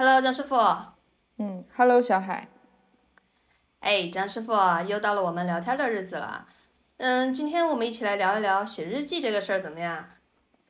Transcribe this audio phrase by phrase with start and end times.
[0.00, 0.54] Hello，张师傅。
[1.38, 2.46] 嗯，Hello，小海。
[3.80, 4.52] 哎，张师傅，
[4.86, 6.46] 又到了我们聊天的日子了。
[6.98, 10.04] 嗯，今天我们一起来聊一聊写日记这个事儿，怎么样？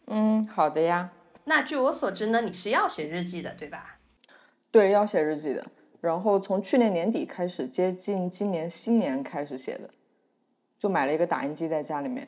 [0.07, 1.11] 嗯，好的呀。
[1.45, 3.99] 那据我所知呢，你是要写日记的，对吧？
[4.71, 5.67] 对，要写日记的。
[6.01, 9.91] 然后从去年年底开始，接近今年新年开始写的，
[10.79, 12.27] 就买了一个打印机在家里面，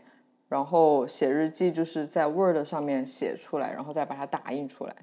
[0.50, 4.94] 然后写日记就是在 Word 上面写出来，然后再把它打印出来。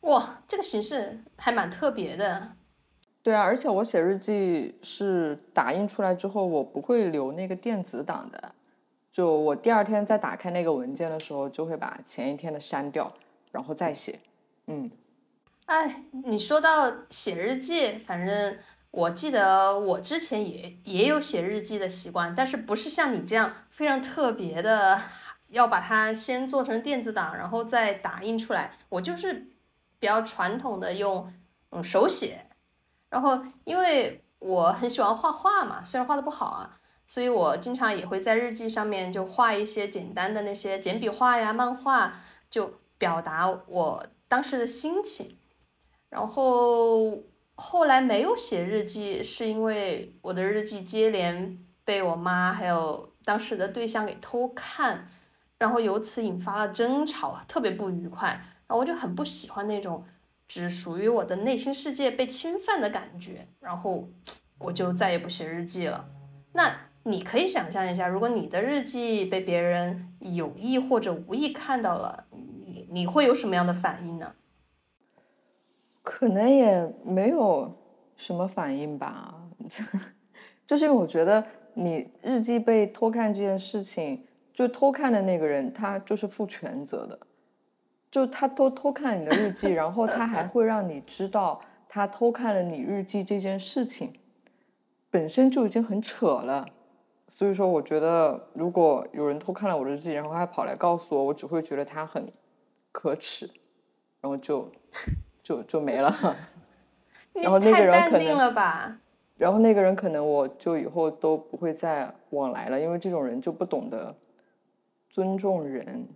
[0.00, 2.52] 哇，这个形式还蛮特别的。
[3.22, 8.54] 对啊，而且我写日记是打印出来之后，我不会留那个电子档的，
[9.10, 13.10] 就我第二天再打开那个文件的时候，就会把前一天的删掉，
[13.52, 14.20] 然后再写。
[14.66, 14.90] 嗯。
[15.66, 18.56] 哎，你说到写日记，反正
[18.90, 24.98] 我记得我之前也也有写日记的习惯，但是不是像你这样非常特别的，
[25.48, 28.72] 要把它先做成电子档，然后再打印出来。
[28.88, 29.48] 我就是
[29.98, 31.32] 比较传统的用
[31.70, 32.46] 嗯手写，
[33.08, 42.12] 然后因为我很喜欢画画嘛，虽然画的不好啊，所以我经常也会在日记上面就画一些简单的那些简笔画呀、漫画，
[42.50, 45.38] 就表达我当时的心情。
[46.08, 47.22] 然后
[47.54, 55.08] 后来没有写日记，是因为我的日记接连被我妈还有当时的对象给偷看，
[55.58, 58.42] 然后由此引发了争吵，特别不愉快。
[58.68, 60.04] 然后我就很不喜欢那种
[60.46, 64.06] 只属于我的内心世界被侵犯的感觉，然后
[64.58, 66.08] 我就再也不写日记了。
[66.52, 66.72] 那
[67.04, 74.34] 你可以想象一下，如果你的日记被别人有意或者无意看到了，你你会有什么样的反应呢？
[76.02, 77.74] 可能也没有
[78.16, 79.48] 什么反应吧，
[80.66, 87.18] 就是因为我觉得你日记被偷看这件事情，就偷看的那个人他就是负全责的，
[88.10, 94.14] 就他偷偷看你的日记，然后他还会让你知道他偷看了你日记这件事情，
[95.10, 96.66] 本身就已经很扯了。
[97.28, 102.32] 所以说，我觉得如果有人偷看了我的日记，然后还跑来告诉我，我只会觉得他很
[102.92, 103.50] 可耻，
[104.20, 104.70] 然后就。
[105.40, 106.14] 就就没了，
[107.32, 108.98] 然后那个人可能，
[109.38, 114.14] 然后那个人可能我就以后都不会再往来了，因为这种人就不懂得
[115.08, 116.06] 尊重人，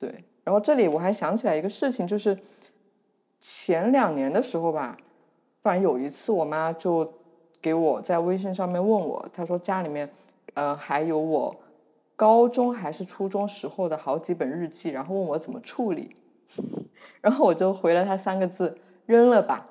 [0.00, 0.24] 对。
[0.46, 2.38] 然后这里我还想起来一个事情，就是
[3.40, 4.96] 前两年的时候吧，
[5.60, 7.12] 反正有一次我妈就
[7.60, 10.08] 给我在微信上面问我，她说家里面
[10.54, 11.56] 呃还有我
[12.14, 16.14] 高中还是初中时候的好几本日记，然后问我怎么处理。
[17.20, 19.68] 然后我就回了他三个字：扔了吧。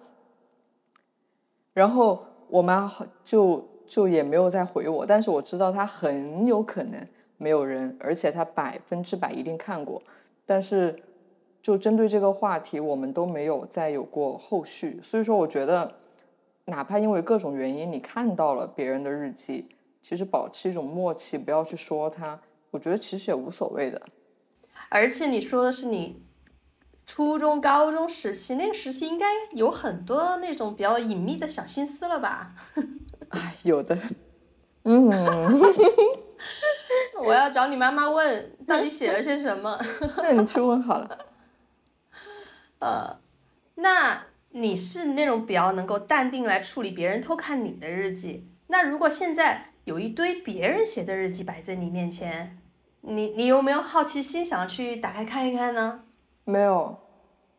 [1.72, 2.92] 然后我妈
[3.24, 7.08] 就就也没有再回我，但是我知道她很有可能
[7.38, 10.04] 没有扔，而且她百分之百一定看过。
[10.46, 11.02] 但是
[11.62, 15.00] 就针对这个话题，我们都没有再有过后续。
[15.02, 15.96] 所以说，我觉得
[16.66, 19.70] 哪怕因为各种原因你看到了别人的日记，
[20.02, 22.40] 其实保持一种默契，不要去说他，
[22.72, 24.02] 我觉得其实也无所谓的。
[24.90, 26.24] 而且你说的是你。
[27.08, 32.56] 初中、高中时期，那个时期应该有很多那种比较隐秘的小心思了吧？
[33.30, 33.96] 哎，有的。
[34.86, 35.12] 嗯。
[37.26, 39.80] 我要找你妈妈问，到底写了些什么？
[40.18, 41.18] 那你去问好了。
[42.80, 43.20] 呃，
[43.76, 48.48] 那你是那种比较能够淡定来处理别人偷看你的日记。
[48.68, 52.58] 那如果现在有一堆别人写的日记摆在你面前，
[53.02, 56.02] 你你有没有好奇心想要去打开看一看呢？
[56.44, 56.98] 没有，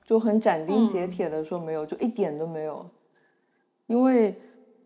[0.05, 2.91] 就很斩钉截铁的说没有，就一点都没有。
[3.87, 4.41] 因为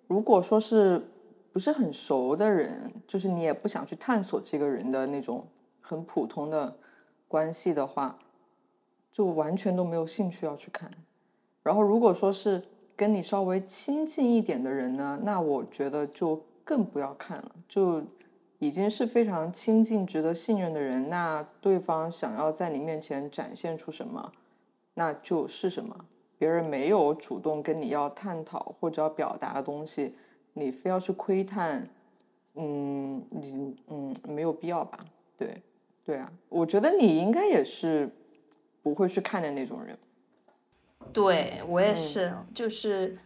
[0.06, 1.10] 如果说是
[1.52, 5.46] 不是很熟的人，就是你也不想去探索这个人的那种
[5.80, 6.76] 很普通的
[7.28, 8.18] 关系的话，
[9.10, 10.90] 就完全都没有兴趣要去看。
[11.62, 12.62] 然后如果说是
[12.96, 18.02] 跟你稍微亲近一点的人呢，那我觉得就更不要看了，就。
[18.62, 24.32] 已经是非常亲近、值得信任的人，那对方想要在你面前展现出什么，
[24.92, 26.04] 那就是什么。
[26.36, 30.14] 别人没有主动跟你要探讨或者要表达的东西，
[30.54, 31.88] 你非要去窥探，
[32.54, 34.98] 嗯，你嗯没有必要吧？
[35.36, 35.62] 对，
[36.04, 38.10] 对啊，我觉得你应该也是
[38.82, 39.98] 不会去看的那种人。
[41.12, 43.18] 对我也是，就是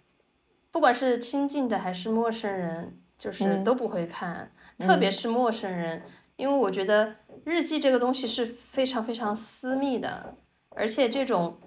[0.71, 4.53] 不管是亲近的还是陌生人，就是都不会看。
[4.79, 6.03] 特别是陌生人，
[6.37, 10.37] 因为我觉得日记这个东西是非常非常私密的，
[10.71, 11.59] 而且这种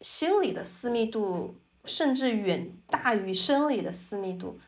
[0.00, 4.58] 心理的私密度甚至远大于生理的私密度。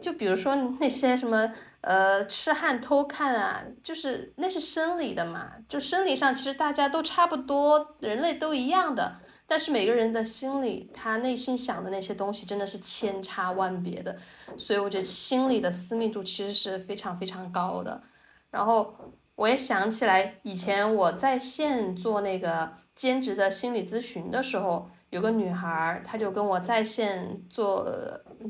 [0.00, 9.18] 就比如说那些什么呃痴汉偷看啊，就是那是生理的嘛，就生理上其实大家都差不多，人类都一样的。
[9.50, 14.14] 但是每个人的心里，他内心想的那些东西真的是千差万别的，
[14.58, 18.02] 所以我觉得心里的私密度其实是非常非常高的。
[18.50, 18.94] 然后
[19.36, 27.88] 我也想起来，以前我在线做那个兼职的心理咨询的时候，有个女孩儿，她就跟我在线做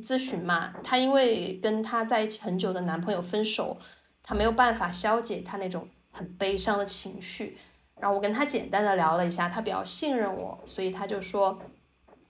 [0.02, 3.78] 咨询嘛，她因为跟她在一起很久的男朋友分手，
[4.22, 7.58] 她没有办法消解她那种很悲伤的情绪。
[8.00, 11.58] 然后我跟她简单的聊了一下，她比较信任我，所以她就说，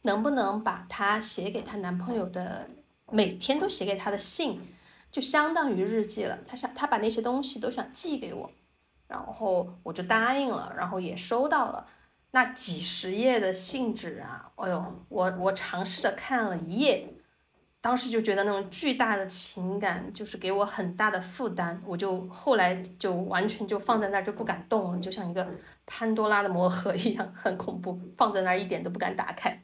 [0.04, 2.68] 能不能把她写给她男朋友的
[3.10, 4.60] 每天都写给他的信，
[5.10, 6.38] 就相当于日记了。
[6.46, 8.50] 她想她把那些东西都想寄给我，
[9.08, 11.86] 然后我就答应了，然后也收到了
[12.30, 17.14] 那几十页的信纸啊，哎呦，我我尝试着看了一页。
[17.88, 25.48] 当时就觉得那种巨大的情感就是给我很大的负担，我就后来就完全就放在那儿就不敢动了，就像一个
[25.86, 29.62] 潘多拉的魔盒一样，很恐怖，放在那儿一点都不敢打开。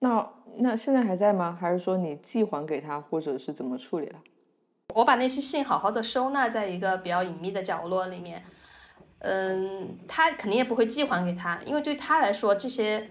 [0.00, 1.56] 那那现在还在吗？
[1.58, 4.16] 还是说你寄还给他，或者是怎么处理的？
[4.94, 8.44] 我把那些信好好的收纳在一个比较隐秘的角落里面。
[9.20, 13.10] 嗯，他肯定也不会寄还给他，因为对他来说这些。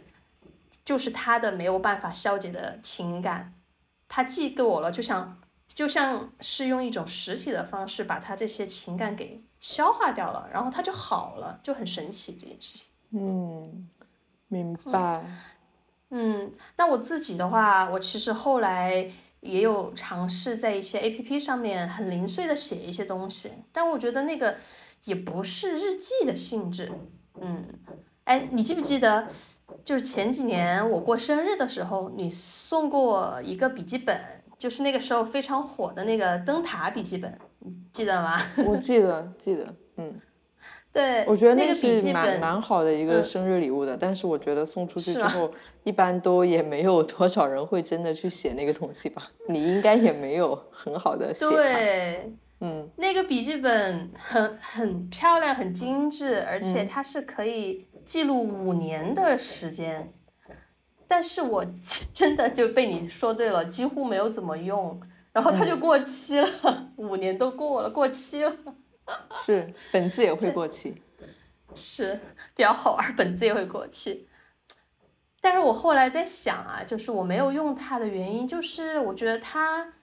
[0.86, 3.56] 就是他的没有办法消解的情感，
[4.08, 12.86] 他寄给我了，就像就像是用一种实体的方式把他这些情感给消化掉了，然后他就好了，就很神奇这件事情。
[13.10, 13.90] 嗯，
[14.48, 15.26] 明白。
[16.12, 24.56] 嗯，那我自己的话，我其实后来也有尝试在一些 A P P 上面很零碎的写一些东西，但我觉得那个
[25.06, 26.92] 也不是日记的性质。
[27.42, 27.66] 嗯，
[28.26, 29.28] 哎，你记不记得？
[29.84, 34.20] 就是前几年我过生日的时候，你送过一个笔记本，
[34.58, 37.38] 就是那个时候非常火的那个灯塔笔记本，
[37.94, 38.42] 记得吗？
[38.68, 40.20] 我记得，记得，嗯，
[40.92, 45.52] 对，我觉得那个笔记本蛮好的一个生日礼物的，但是我觉得送出去之后，
[45.84, 49.32] 一般都也没有多少人会真的去写那个东西吧？
[49.50, 57.86] 你应该也没有很好的写对，嗯，那个笔记本很很漂亮，很精致，而且它是可以。
[58.06, 60.14] 记录五年的时间，
[61.08, 61.66] 但是我
[62.14, 65.02] 真的就被你说对了，几乎没有怎么用，
[65.34, 68.56] 然后它就过期了，五年都过了，过期了。
[69.34, 71.02] 是，本子也会过期。
[71.74, 72.20] 是，
[72.56, 74.28] 比较好玩，本子也会过期。
[75.42, 79.94] 但是我后来在想啊，就是我没有用它的原因，就是我觉得它。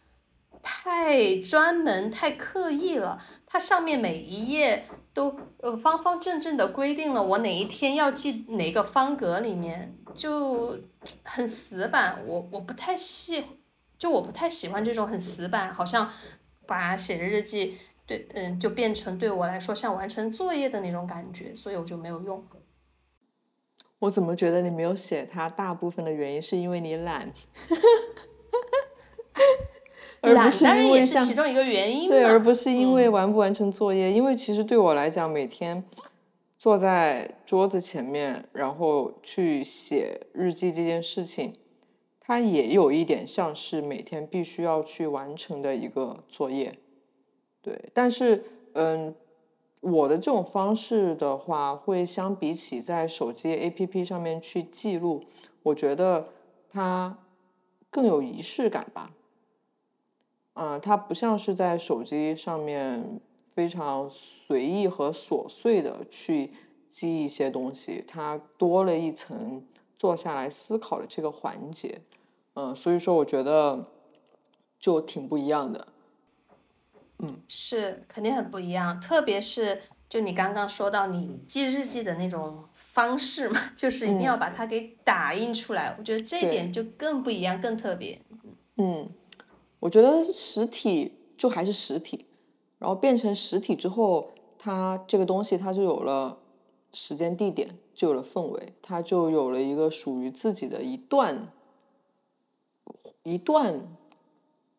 [0.65, 10.79] 太专门、太刻意了，它上面每一页都呃方方正正的规定了我哪一天要记哪个方格里面，就
[11.23, 12.23] 很死板。
[12.27, 13.45] 我我不太喜，
[13.99, 16.11] 就我不太喜欢这种很死板，好像
[16.67, 17.77] 把写日记
[18.07, 22.45] 对嗯就变成对我来说像完成作业的那种感觉，所以我就没有用。
[23.99, 25.49] 我怎么觉得你没有写它？
[25.49, 27.33] 大部分的原因是因为你懒。
[30.23, 34.11] 而不是因为像其中一个原因对，而不是因为完不完成作业。
[34.11, 35.85] 因为其实对我来讲，每天
[36.57, 41.55] 坐在桌子前面，然后去写日记这件事情，
[42.21, 46.79] 它也有一点像是每天必须要去完成的一个作业。
[47.61, 49.13] 对，但是嗯，
[49.81, 55.25] 我的这种方式的话，会相比起在手机 APP 上面去记录，
[55.65, 56.29] 我觉得
[56.71, 57.19] 它
[57.91, 59.11] 更有仪式感吧。
[60.55, 63.21] 嗯，它不像是在手机上面
[63.55, 66.53] 非常随意和琐碎的去
[66.91, 69.65] 记一些东西，它多了一层
[69.99, 72.03] 坐下来思考的这个环节。
[72.55, 73.87] 嗯，所以说我觉得
[74.79, 75.89] 就挺不一样的。
[77.21, 88.21] 嗯，是肯定很不一样，特别是就你刚刚说到你记日记的那种方式嘛，就是一定要把它给打印出来，我觉得这一点就更不一样，更特别。
[88.77, 89.09] 嗯。
[89.83, 92.25] 我觉得实体就还是实体，
[92.79, 96.39] 然后变成实体之后，它这个东西它就有了
[96.93, 101.53] 时间、地点，就有了氛围，它就有了一个属于自己的一段
[103.25, 103.89] 一段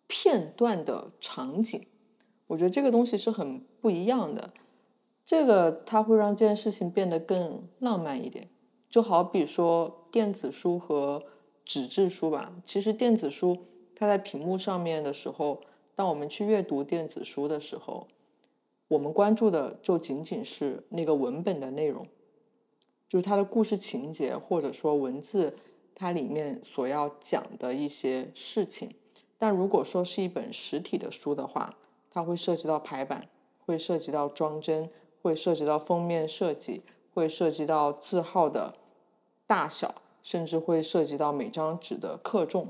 [0.08, 1.86] 片段的场景。
[2.48, 4.54] 我觉得这个东西是很不一样的，
[5.26, 8.48] 这个它会让这件事情变得更浪漫一点。
[8.90, 11.24] 就好比说电子书和
[11.66, 13.66] 纸质书吧，其实电子书。
[13.96, 15.62] 它在屏幕上面的时候，
[15.96, 18.08] 当我们去阅读电子书的时候，
[18.88, 22.08] 我们关注的就仅仅是那个文本的内容，
[23.08, 25.56] 就是它的故事情节，或者说文字
[25.96, 28.94] 它里面所要讲的一些事情。
[29.38, 31.78] 但如果说是一本实体的书的话，
[32.10, 33.28] 它会涉及到排版，
[33.66, 34.90] 会涉及到装帧，
[35.22, 36.82] 会涉及到封面设计，
[37.14, 38.76] 会涉及到字号的
[39.46, 42.70] 大小，甚至会涉及到每张纸的克重。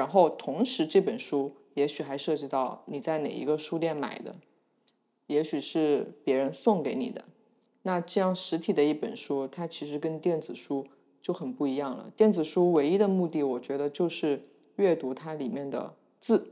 [0.00, 4.34] 然后同时这本书也许还涉及到你在哪一个书店买的，
[5.26, 7.22] 也许是别人送给你的。
[7.82, 10.86] 那这样实体的一本书，它其实跟电子书
[11.20, 12.10] 就很不一样了。
[12.16, 14.40] 电子书唯一的目的，我觉得就是
[14.76, 16.48] 阅读它里面的字，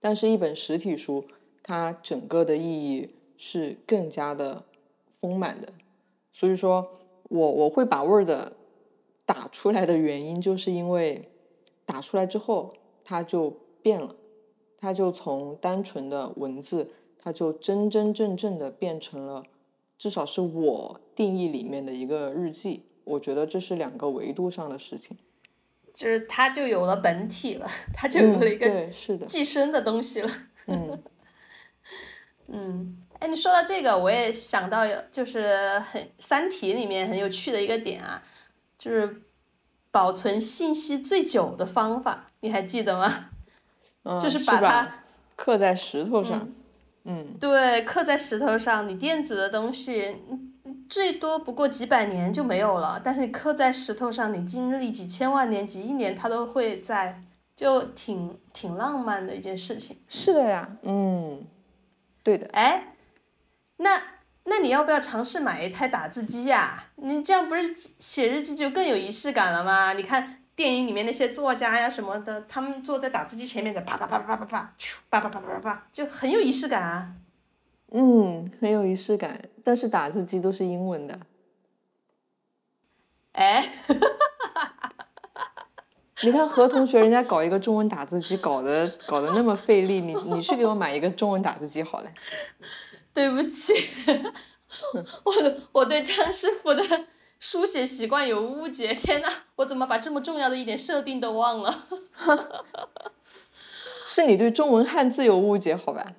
[0.00, 1.26] 但是一本实体书，
[1.62, 4.64] 它整个的意义是更加的
[5.20, 5.74] 丰满的。
[6.32, 6.90] 所以说
[7.28, 8.30] 我我会把 Word
[9.26, 11.28] 打出来的原因，就是因为
[11.84, 12.74] 打出来之后，
[13.04, 13.50] 它就
[13.82, 14.16] 变了，
[14.78, 19.44] 它就从单纯的文字，它就真真正正的变成了。
[19.96, 25.16] 至少是我定义里面的一个日记，我觉得这是两个维度上的事情，
[25.94, 30.30] 就是它就有了本体了，它就有了一个是的寄生的东西了。
[30.66, 31.02] 嗯
[32.48, 38.22] 嗯，哎，你说到这个，我也想到有，就是很《三体》里面很有趣的一个点啊，
[38.76, 39.22] 就是
[39.94, 43.26] 保存信息最久的方法，你还记得吗？
[44.02, 45.04] 嗯，就是把它
[45.36, 46.48] 刻在石头上。
[47.04, 50.16] 嗯，对，刻在石头上，你电子的东西，
[50.88, 53.00] 最多不过几百年就没有了。
[53.04, 57.20] 但是你刻在石头上，你经历几千万年、几亿年，它都会在，
[57.54, 59.96] 就挺挺浪漫的一件事情。
[60.08, 61.40] 是的呀，嗯，
[62.24, 62.48] 对的。
[62.52, 62.96] 哎，
[63.76, 64.02] 那
[64.44, 66.84] 那你要不要尝试买一台打字机呀？
[66.96, 69.92] 你这样不是写日记就更有仪式感了吗？
[69.92, 70.40] 你看。
[70.56, 77.12] 电影里面那些作家呀什么的，他们坐在打字机前面，的啪啪啪啪啪啪，咻，啪啪啪啪啪，就很有仪式感啊。
[77.90, 81.18] 嗯，很有仪式感，但是打字机都是英文的。
[83.32, 83.68] 哎，
[86.22, 92.10] 你看何同学人家搞一个中文打字机，搞得搞得那么费力，你你去给我买一个中文打字机好了。
[93.14, 93.72] 对不起，
[95.24, 95.32] 我
[95.72, 96.82] 我对张师傅的。
[97.40, 101.84] 书写习惯有误解，天呐，我怎么把这么重要的一点设定都忘了？
[104.08, 106.14] 是你对中文汉字有误解，好吧？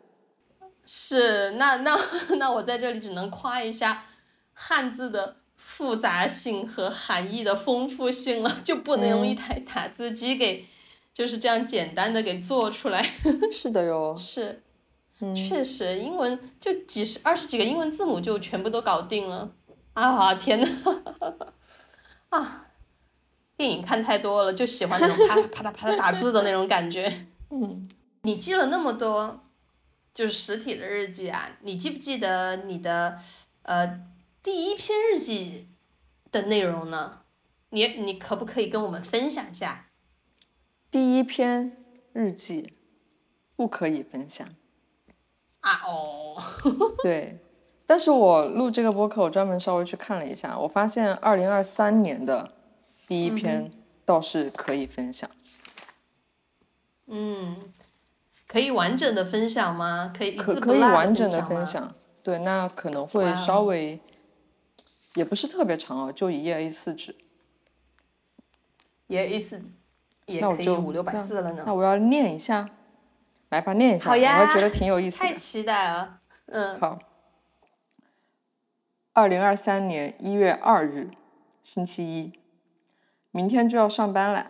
[0.86, 2.00] 是，那那
[2.38, 4.06] 那我在这里只能夸一下
[4.54, 10.68] 汉字的复杂性和含义的丰富性了，就不能用一台打字机给
[11.12, 13.04] 就是这样简单的给做出来。
[13.52, 14.16] 是的哟。
[14.16, 14.62] 是，
[15.36, 19.54] 确实，英文就几十二十几个英文字母就全部都搞定了。
[19.94, 21.54] 啊天呐，
[22.30, 22.68] 啊，
[23.56, 27.28] 电影看太多了，就喜欢那种啪啪嗒啪嗒打字的那种感觉。
[27.50, 27.88] 嗯，
[28.24, 29.46] 你记了那么多，
[30.14, 33.18] 就是实体的日记啊，你记不记得你的
[33.62, 34.02] 呃
[34.44, 35.70] 第一篇日记
[36.30, 37.22] 的内容呢？
[37.70, 39.88] 你你可不可以跟我们分享一下？
[40.92, 41.78] 第一篇
[42.12, 42.74] 日记
[43.56, 44.48] 不可以分享。
[45.66, 46.42] 啊哦。
[47.04, 47.40] 对。
[47.88, 52.52] 但是我录这个播客，我专门稍微去看了一下，我发现二零二三年的
[53.08, 53.72] 第一篇
[54.04, 55.30] 倒是可以分享。
[57.06, 57.58] 嗯，
[58.48, 60.12] 可以完整的分享吗？
[60.18, 61.94] 可以可可以完整的分享。
[62.24, 64.00] 对，那可能会稍微，
[65.14, 67.16] 也不是特别长哦，就一页 A 四纸。
[69.06, 69.62] 一页 A 四，
[70.26, 71.64] 也可以五六百字了呢。
[71.68, 72.68] 那我要念一下，
[73.56, 75.30] 来吧，念一下，我还觉得挺有意思的。
[75.30, 76.78] 太期待了，嗯。
[76.78, 77.00] 好。
[79.14, 81.12] 二零二三年一月二日，
[81.64, 82.34] 星期一，
[83.32, 84.50] 明天就要上班了。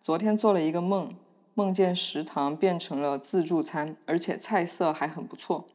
[0.00, 1.14] 昨天做了一个梦，
[1.52, 5.66] 梦见食堂变成了自助餐，而且菜色还很不错。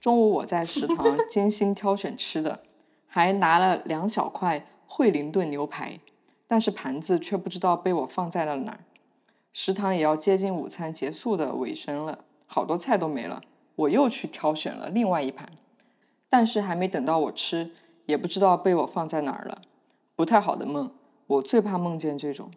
[0.00, 2.60] 中午我在食堂 精心挑选吃的，
[3.08, 5.98] 还拿了两小块惠灵顿牛排，
[6.46, 8.78] 但是盘子却不知道被我放在了哪儿。
[9.52, 13.42] 食堂也要接近午餐结束的尾声了，好多菜都没了，
[13.74, 15.48] 我又去挑选了另外一盘。
[16.28, 17.72] 但是还没等到我吃，
[18.06, 19.62] 也不知道被我放在哪儿了。
[20.14, 20.92] 不太好的梦，
[21.26, 22.50] 我最怕梦见这种。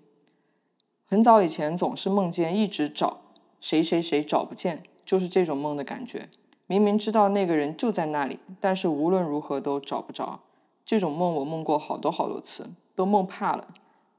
[1.06, 3.22] 很早以前总是梦见一直找
[3.60, 6.30] 谁谁谁找不见，就是这种梦的感觉。
[6.68, 10.40] 明明知道那个人就在那里，但是无论如何都找不着。
[10.86, 13.74] 这种梦我梦过好多好多次，都梦怕了。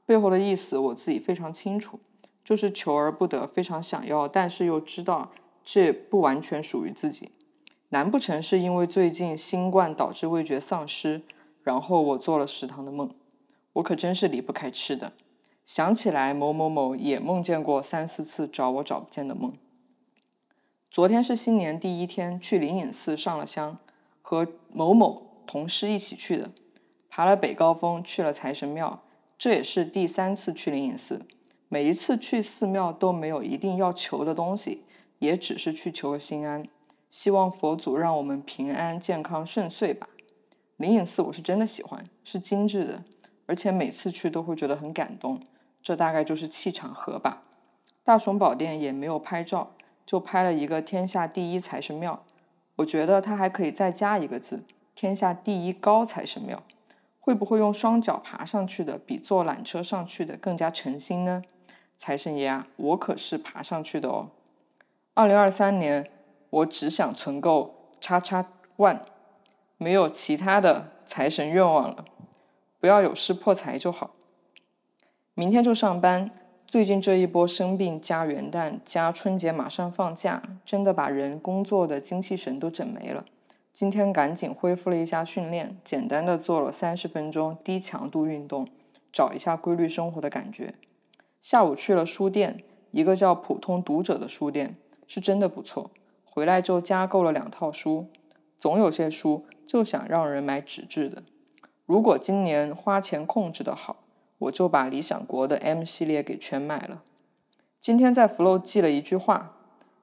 [0.05, 1.99] 背后的意思我自己非常清楚，
[2.45, 5.31] 就是求而不得，非常想要，但是又知道
[5.63, 7.31] 这不完全属于自己。
[7.89, 11.23] 难不成是因为最近新冠导致味觉丧失，
[11.63, 13.09] 然后我做了食堂的梦？
[13.73, 15.11] 我可真是离不开吃的。
[15.65, 19.53] 想起来某某某也梦见过三四次找我找不见的梦。
[20.91, 23.79] 昨天是新年第一天，去灵隐寺上了香，
[24.21, 26.51] 和某某同事一起去的，
[27.09, 29.01] 爬了北高峰，去了财神庙，
[29.37, 31.23] 这也是第三次去灵隐寺。
[31.67, 34.83] 每一次去寺庙都没有一定要求的东西，
[35.19, 36.65] 也只是去求个心安。
[37.09, 40.09] 希望佛祖让我们平安、健康、顺遂吧。
[40.77, 43.03] 灵隐寺我是真的喜欢，是精致的，
[43.45, 45.41] 而且每次去都会觉得很感动。
[45.81, 47.43] 这大概就是气场合吧。
[48.03, 49.71] 大雄宝殿也没有拍照，
[50.05, 52.23] 就拍了一个天下第一财神庙。
[52.77, 56.61] 我觉得它还可以再加一个字：天下第一高财神庙。
[57.19, 61.41] 会不会用双脚爬上去的比坐缆车上去的更加诚心呢？
[61.97, 64.29] 财神爷啊，我可是爬上去的哦。
[65.13, 66.09] 二零二三年，
[66.49, 68.45] 我只想存够叉叉
[68.77, 69.01] 万，
[69.77, 72.05] 没有其他的财神愿望了，
[72.79, 74.11] 不要有事破财就好。
[75.33, 76.29] 明天就上班，
[76.65, 83.25] 最近这一波生病加元旦加春节马上放假，真的把人工作的精气神都整没了。
[83.71, 88.67] 今天赶紧恢复了一下训练，简单的做了三十分钟低强度运动，
[89.11, 90.75] 找一下规律生活的感觉。
[91.45, 92.57] 下午去了书店，
[92.89, 95.91] 一个叫普通读者的书店，是真的不错。
[96.23, 98.07] 回来就加购了两套书，
[98.57, 101.21] 总有些书就想让人买纸质的。
[101.85, 103.97] 如果今年花钱控制的好，
[104.39, 107.03] 我就把理想国的 M 系列给全买了。
[107.79, 109.55] 今天在 Flow 记了一句话：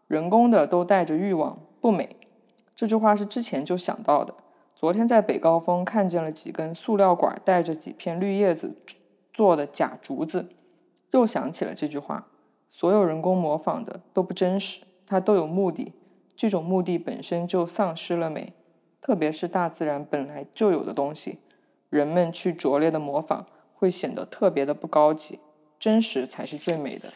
[0.06, 2.14] 人工的都带着欲望，不美。
[2.76, 4.32] 这句话是之前就想到的。
[4.76, 8.76] 昨天在北高峰看见了几根塑料管带着几片绿叶子
[9.32, 10.49] 做的假竹子，
[11.12, 12.26] 又想起了这句话：
[12.69, 15.95] 所有人工模仿的都不真实，它都有目的，
[16.35, 18.52] 这种目的本身就丧失了美。
[19.00, 21.38] 特别是大自然本来就有的东西，
[21.88, 25.40] 人们去拙劣的模仿，会显得特别的不高级。
[25.78, 27.09] 真实才是最美的。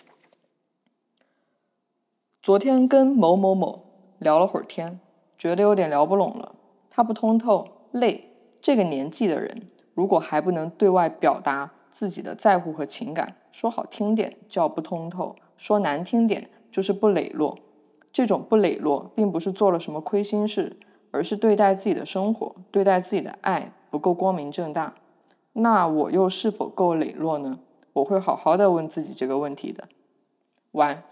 [2.42, 3.84] 昨天跟某某某
[4.18, 5.00] 聊了会儿天。
[5.38, 6.54] 觉得有点聊不拢了，
[6.88, 8.32] 他不通透，累。
[8.58, 17.58] 这个年纪的人，如果还不能对外表达自己的在乎和情感，说好听点叫不通透，说难听点就是不磊落。
[18.12, 20.78] 这种不磊落，并不是做了什么亏心事，
[21.10, 24.92] 而是对待自己的生活，对待自己的爱不够光明正大。
[25.54, 27.58] 那我又是否够磊落呢？
[27.94, 29.88] 我会好好的问自己这个问题的。
[30.72, 31.02] 完。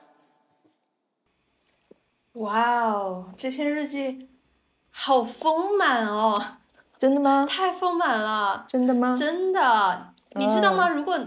[2.34, 4.28] 哇哦，这篇日记
[4.90, 6.58] 好丰满哦！
[6.98, 7.46] 真的吗？
[7.48, 8.66] 太丰满了！
[8.68, 9.14] 真的吗？
[9.16, 10.90] 真的，你知道吗？
[10.90, 11.18] 如果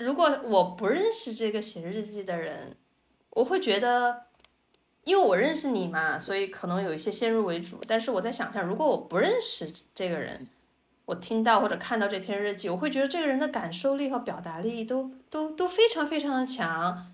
[0.00, 2.74] 如果我不认识这个写日记的人，
[3.30, 4.22] 我会觉得，
[5.04, 7.80] 因为我认识你嘛，所以可能有一些先入为主。
[7.86, 10.48] 但是我在想象，如果我不认识这个人，
[11.04, 17.12] 我听到或者看到这篇日记，我会觉得这个人的感受力和表达力都都都非常非常的强。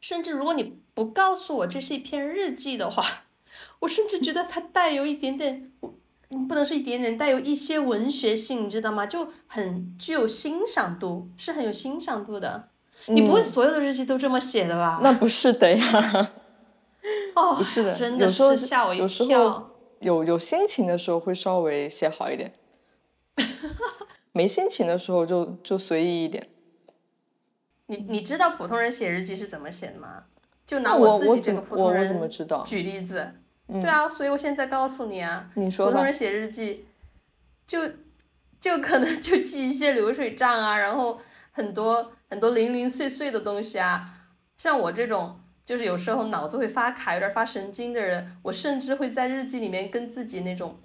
[0.00, 3.24] 甚至如果你不告诉我这是一篇日记的话，
[3.80, 5.72] 我甚至觉得它带有一点点，
[6.28, 9.06] 不能说一点点，带有一些文学性，你知道吗？
[9.06, 12.70] 就很具有欣赏度，是很有欣赏度的。
[13.06, 15.00] 你不会所有的日记都这么写的吧？
[15.02, 16.32] 那不是的呀。
[17.34, 19.70] 哦，不是的，真的是吓我一跳。
[20.00, 22.52] 有有心情的时候会稍微写好一点，
[24.32, 26.48] 没心情的时候就就随意一点。
[27.86, 30.24] 你你知道普通人写日记是怎么写的吗？
[30.66, 32.30] 就拿我自己这个普通人
[32.64, 33.34] 举例子。
[33.66, 36.86] 对啊，所以我现在告诉你啊，普通人写日记，
[37.66, 37.80] 就
[38.60, 44.20] 就可能就记一些流水账啊，然后很多很多零零碎碎的东西啊。
[44.56, 50.78] 像我这种就是有时候脑子会发卡、有点发神经的人，我甚至会在日记里面跟自己那种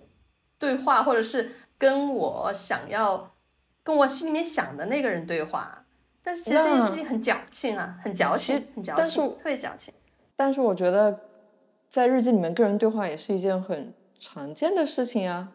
[0.58, 3.36] 对话，或者是跟我想要
[3.84, 5.86] 跟我心里面想的那个人对话。
[6.22, 9.94] 但是其实这件事情很矫情啊，很矫情，很矫情，特别矫情。
[10.36, 11.18] 但是我觉得，
[11.90, 15.50] 在日记里面，个人对话也是一件很常见的事情啊。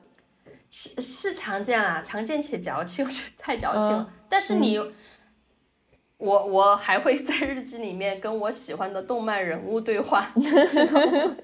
[0.71, 4.13] 是是常见啊，常见且矫情，我觉得太矫情了。
[4.29, 4.77] 但是你，
[6.17, 10.29] 我我还会在日记里面跟我喜欢的动漫人物对话，
[10.67, 11.37] 知道吗？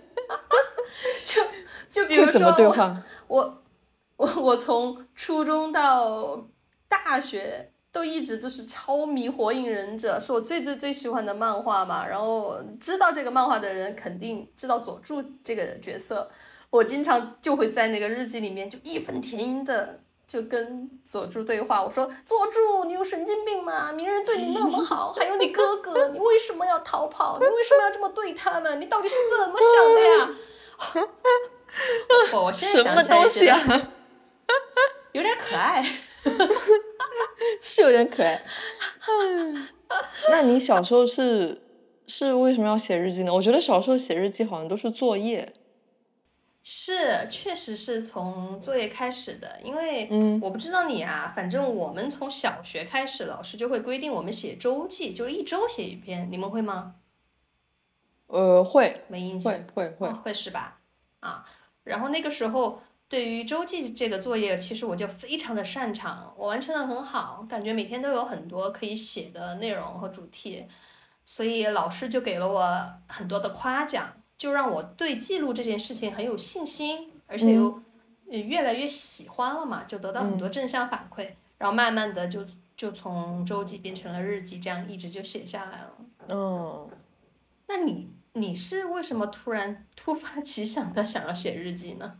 [1.24, 1.42] 就
[1.88, 2.96] 就比如说我
[3.28, 3.62] 我
[4.16, 6.48] 我我从初中到
[6.88, 7.72] 大学。
[7.92, 12.06] 都一直都是超迷《火影忍者》，是我最最最喜欢的漫画嘛。
[12.06, 16.30] 然后知道这个漫画的人肯定知道佐助这个角色。
[16.70, 19.98] 我经常就会在那个日记里面就义愤填膺的
[20.28, 21.82] 就跟佐助对话。
[21.82, 23.90] 我说：“佐助，你有神经病吗？
[23.90, 27.40] 鸣人对你那么好，还有你哥哥，你为什么要逃跑？
[27.40, 28.80] 你为什么要这么对他们？
[28.80, 30.30] 你到底是怎么想的呀？”
[32.38, 33.86] 我现在想起来觉得
[35.10, 35.84] 有点可爱。
[37.60, 38.42] 是有点可爱。
[40.30, 41.60] 那你小时候是
[42.06, 43.34] 是为什么要写日记呢？
[43.34, 45.52] 我觉得小时候写日记好像都是作业。
[46.62, 50.08] 是，确实是从作业开始的，因为
[50.42, 56.30] 我不知道你啊，反正我们从小学开始，老师就会规定我们写周记，就是一周写一篇。
[56.30, 56.96] 你们会吗？
[58.26, 59.04] 呃，会。
[59.08, 59.52] 没印象。
[59.74, 60.80] 会会会会是吧？
[61.20, 61.44] 啊，
[61.84, 62.82] 然后那个时候。
[63.10, 70.64] 对于周记这个作业，其实我就非常的擅长，我完成的很好，感觉每天都有很多可以写的内容和主题，
[71.24, 77.82] 所以老师就给了我很多的夸奖，就让我对记录这件事情很有信心，而且又
[78.26, 82.46] 越来越喜欢了嘛，就得到很多正向反馈，然后慢慢的就
[82.76, 85.92] 就从周记变成了日记，这样一直就写下来了。
[86.28, 86.88] 嗯，
[87.66, 92.14] 那你你是为什么突然突发奇想的想要写日记呢？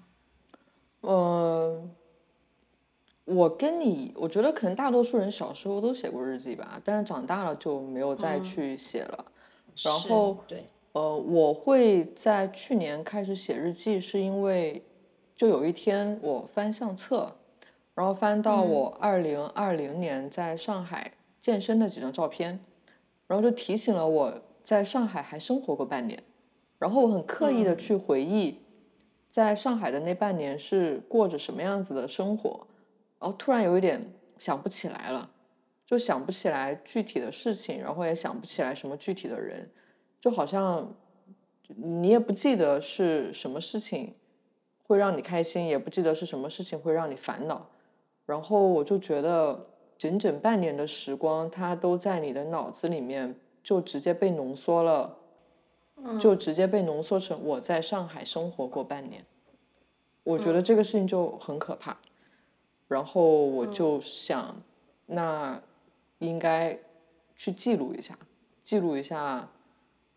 [1.03, 1.91] 嗯，
[3.25, 9.25] 我跟你，我觉得可能大多数人小时候都写过日记吧，但是长大了就没有再去写了。
[9.83, 14.85] 然后，对，呃，我会在去年开始写日记，是因为
[15.35, 17.33] 就有一天我翻相册，
[17.95, 22.61] 然后翻到我二零二零年在上海健身的几张照片，
[23.27, 26.23] 然后就提醒了我在上海还生活过半年，
[26.79, 28.59] 然后我很刻意的去回忆。
[29.31, 32.67] 在上海的那半年是过着什么样子的生活？
[33.21, 35.31] 然后突然有一点想不起来了，
[35.87, 39.71] 就想不起来具体的事情，然后也想不起来什么具体的人，
[40.21, 40.93] 就好像
[41.69, 44.13] 你也不记得是什么事情
[44.83, 47.71] 会让你开心，也不记得是什么事情会让你烦恼。
[48.27, 55.19] 然后我就觉得整整半年的时光，它都在你的脑子里面就直接被浓缩了。
[56.19, 59.25] 就直接被浓缩成我在上海生活过半年，
[60.23, 61.97] 我觉得这个事情就很可怕。
[62.89, 64.63] 然后我就想，
[65.07, 65.63] 那
[66.19, 66.79] 应该
[67.37, 68.19] 去记录一下，
[68.63, 69.49] 记录一下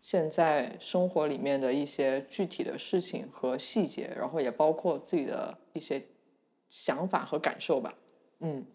[0.00, 6.04] 现在生活里面的一些具体的事情和细节，然后也包括自己的一些
[6.68, 7.94] 想法和感受吧。
[8.40, 8.66] 嗯，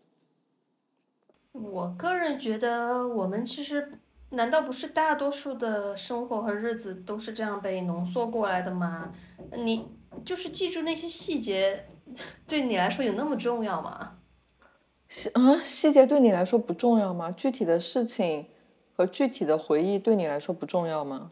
[1.51, 3.99] 我个人觉得我们其实。
[4.31, 9.11] 难道不是大多数的生活和日子都是这样被浓缩过来的吗？
[9.57, 9.87] 你
[10.23, 11.87] 就是记住那些细节，
[12.47, 14.17] 对你来说有那么重要吗？
[15.07, 17.31] 细啊，细节对你来说不重要吗？
[17.31, 18.47] 具体的事情
[18.95, 21.29] 和具体的回忆对你来说不重要吗？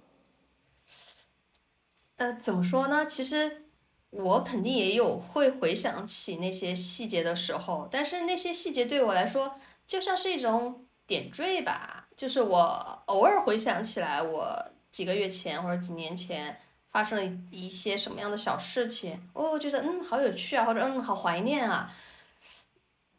[2.15, 3.05] 呃，怎么说呢？
[3.05, 3.65] 其实
[4.09, 11.96] 我肯定也有会回想起那些细节的时候，但是那些细节对我来说就像是一种点缀吧。
[12.17, 21.93] 就是我偶尔回想起来，我几个月前或者几年前发生了一些什么样的小事情，我觉得嗯好有趣啊，或者嗯好怀念啊，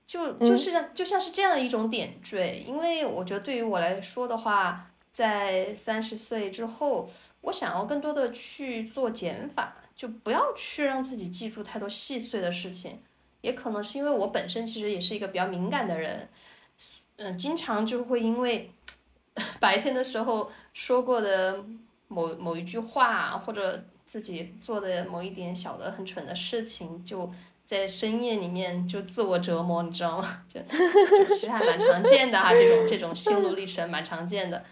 [0.04, 2.64] 就就是像就像是这样一种点缀。
[2.66, 7.08] 因为我觉得对于我来说的话，在三十岁之后，
[7.42, 13.00] 我想要更多的去做减法，就不要去让自己记住太多细碎的事情。
[13.42, 16.28] 也可能是因为我本身其实也是一个比较敏感的人，
[17.14, 18.72] 嗯，经常就会因为。
[19.61, 21.64] 白天的时候说过的
[22.09, 27.31] 某某一句话，或者自己做的某一点小的很蠢的事情，就
[27.64, 30.42] 在深夜里面就自我折磨，你知道吗？
[30.48, 34.64] 就就其实还蛮常见的哈，这种这种心路历程蛮常见的，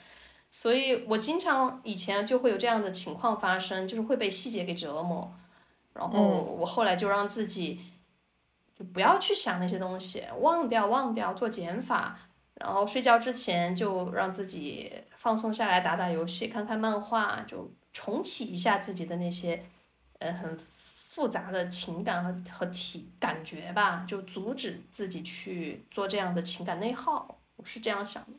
[0.51, 5.31] 所以我经常以前就会有这样的情况发生，就是会被细节给折磨，
[5.93, 6.19] 然后
[6.59, 7.81] 我后来就让自己
[8.79, 12.19] 就不要去想那些东西，忘掉忘掉，做减法。
[12.57, 19.63] 然后睡觉之前就让自己放松下来，打打游戏，看看漫画，就重启一下自己的那些，
[20.21, 27.39] 呃，很复杂的情感和和体感觉吧，就阻止自己去做这样的情感内耗。
[27.57, 28.39] 我是这样想的。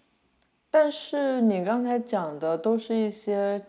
[0.69, 3.65] 但是你刚才讲的都是一些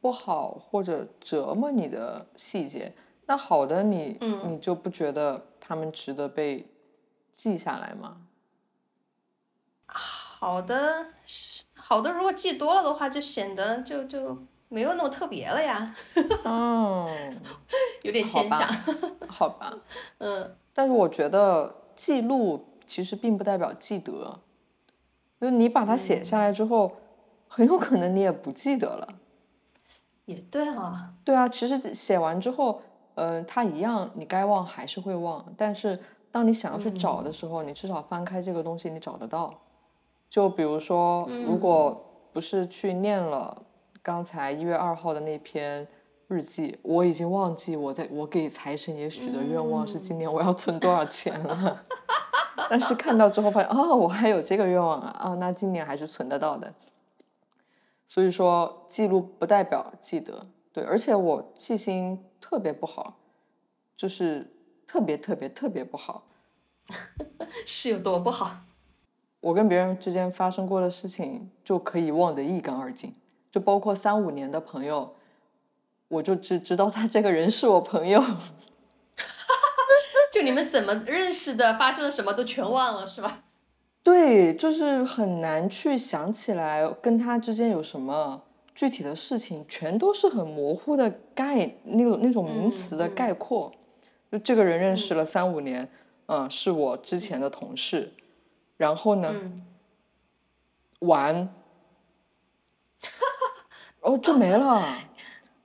[0.00, 2.92] 不好或者折磨你的细节，
[3.26, 6.66] 那好的你，你就不觉得他们值得被
[7.30, 8.26] 记下来吗？
[9.92, 11.06] 好的，
[11.74, 14.36] 好的，如果记多了的话，就显得就就
[14.68, 15.94] 没有那么特别了呀。
[16.44, 17.08] 哦，
[18.04, 18.68] 有点牵强。
[19.28, 19.74] 好吧。
[20.18, 20.56] 嗯。
[20.72, 24.40] 但是我觉得记录其实并不代表记得，
[25.40, 26.96] 就你把它写下来之后，
[27.48, 29.08] 很有可能你也不记得了。
[30.24, 31.12] 也对啊。
[31.24, 32.80] 对啊，其实写完之后，
[33.16, 35.98] 嗯，它一样，你该忘还是会忘，但是
[36.30, 39.52] 当你想要去找的时候，你至少翻开这个东西，你找得到。
[40.30, 43.66] 就比如说，如果不是去念了
[44.00, 45.86] 刚才一月二号的那篇
[46.28, 51.84] 日记，我已经忘记我在我给财神爷许的愿望是今年我要存多少钱了。
[52.70, 56.72] 但是看到之后发现，哦，我还有这个愿望啊，啊，那今年还是存得到的。
[58.06, 63.18] 所以说，记录不代表记得，对，而且我记性特别不好，
[63.96, 64.52] 就是
[64.86, 66.28] 特别特别特别不好。
[67.66, 68.50] 是有多不好？
[69.40, 73.14] 我跟别人之间发生过的事情就可以忘得一干二净，
[73.50, 75.14] 就包括三五年的朋友，
[76.08, 78.22] 我就只知道他这个人是我朋友。
[80.32, 83.42] 就你们怎么认识的，发生了什么都全忘了，是吧？
[84.02, 88.42] 对，就是很难去想起来跟他之间有什么
[88.74, 93.72] 具体的事情，全都是很模糊的概那种那种名词的概括。
[94.30, 95.90] 就这个人认识了三五年，
[96.26, 98.12] 嗯，是我之前的同事，
[98.80, 99.34] 然后呢，
[101.00, 101.54] 玩，
[104.00, 104.82] 哦，就没了。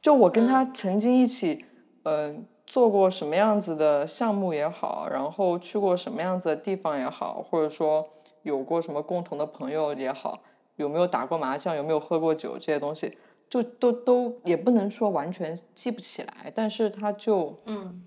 [0.02, 1.66] 就我跟他曾经一起，
[2.04, 2.46] 嗯。
[2.68, 8.06] 做过什么样子的项目也好，然后去过什么样子的地方也好，或者说
[8.42, 10.42] 有过什么共同的朋友也好，
[10.76, 18.04] 有没有打过麻将，有没有喝过酒，这些东西就都都也不能说完全记不起来，但是他就嗯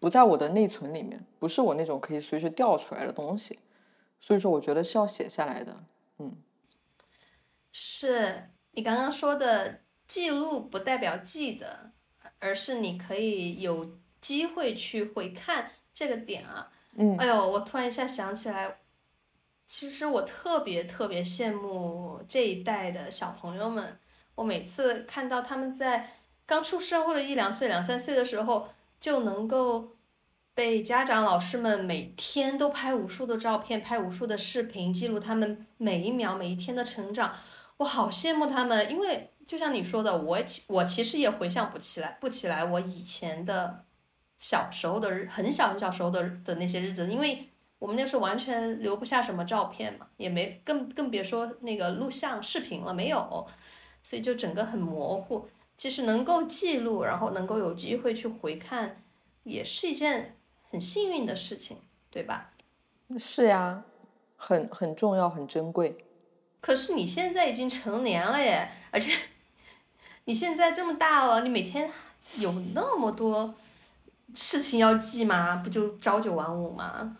[0.00, 3.58] 不在我的内存里面，不是我那种可以随时调出来的东西，
[4.20, 5.84] 所以说我觉得是要写下来的。
[6.18, 6.36] 嗯，
[7.70, 11.92] 是你刚刚说的记录不代表记得。
[12.38, 18.76] 而是你可以有机会去回看这个点啊，嗯，哎呦，我突然一下想起来，
[19.66, 23.98] 其实我特别特别羡慕这一代的小朋友们。
[24.34, 26.10] 我每次看到他们在
[26.44, 28.68] 刚出生或者一两岁、两三岁的时候，
[29.00, 29.95] 就能够
[30.56, 37.32] 被家长、老师们每天都拍无数的照片、拍无数的视频，记录他们每一秒、每一天的成长。
[37.76, 39.30] 我好羡慕他们，因为。
[39.46, 43.84] 就像你说的，我我其实也回想不起来，不起来我以前的
[44.38, 53.46] 小时候的日，很小很小时候的的那些日子，因为我们那时候完全留不下什么照片嘛，也没更更别说那个录像视频了，没有，
[54.02, 55.46] 所以就整个很模糊。
[55.76, 59.04] 其实能够记录，然后能够有机会去回看，
[59.44, 60.36] 也是一件
[60.70, 61.78] 很幸运的事情，
[62.10, 62.50] 对吧？
[63.18, 63.84] 是呀，
[64.36, 66.04] 很很重要，很珍贵。
[66.60, 69.12] 可是你现在已经成年了耶，而且。
[70.28, 71.88] 你现在这么大了，你每天
[72.40, 73.54] 有那么多
[74.34, 75.54] 事情要记吗？
[75.62, 77.16] 不就朝九晚五吗？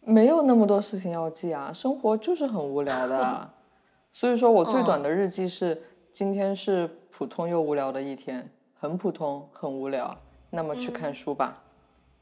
[0.00, 3.50] 没有那么多事情要记啊，生活就是很无聊的。
[4.12, 10.18] 所以说我最短的日记是今天是普通又无聊的一天，很普通，很无聊。
[10.50, 11.62] 那么去看书吧，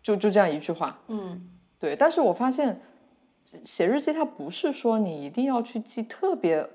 [0.07, 1.03] 就就这样一句话。
[1.09, 1.97] 嗯，对。
[1.97, 2.81] 但是我发现
[3.64, 6.69] 写日记它不是说你一定要去记特别。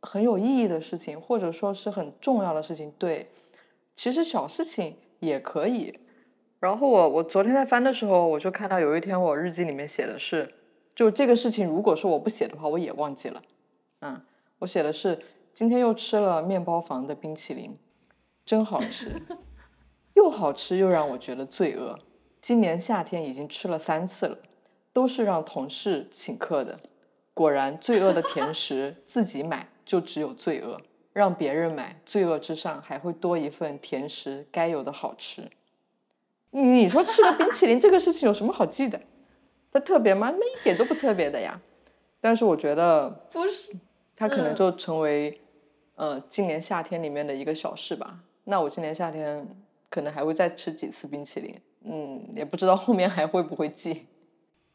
[0.00, 3.28] 很有意义的事情，或者说是很重要的事情，对，
[3.96, 5.98] 其实小事情也可以。
[6.60, 10.54] 然后我我昨天在翻的时候，我就看到有一天我日记里面写的是，
[10.94, 13.42] 就这个事情，如果说我不写的话，我也忘记了。
[14.02, 14.22] 嗯，
[14.60, 15.18] 我写的是
[15.52, 17.76] 今天又吃了面包房的冰淇淋，
[18.46, 19.20] 真好吃，
[20.14, 21.98] 又好吃又让我觉得罪恶。
[22.40, 24.38] 今年夏天已经吃了三次了，
[24.92, 26.78] 都是让同事请客的。
[27.34, 29.68] 果然，罪恶的甜食自己买。
[29.88, 30.78] 就只有罪恶，
[31.14, 35.48] 让别人买，罪恶之上还会多一份甜食该有的好吃。
[36.50, 39.00] 你你说吃个冰淇淋这个事情有什么好记的？
[39.72, 40.30] 它特别吗？
[40.30, 41.58] 那一点都不特别的呀。
[42.20, 43.78] 但是我觉得不是，
[44.14, 45.40] 它可能就成为
[45.94, 48.20] 呃今年夏天里面的一个小事吧。
[48.44, 49.48] 那我今年夏天
[49.88, 54.06] 可能还会再吃几次冰淇淋，嗯，也不知道后面还会不会记。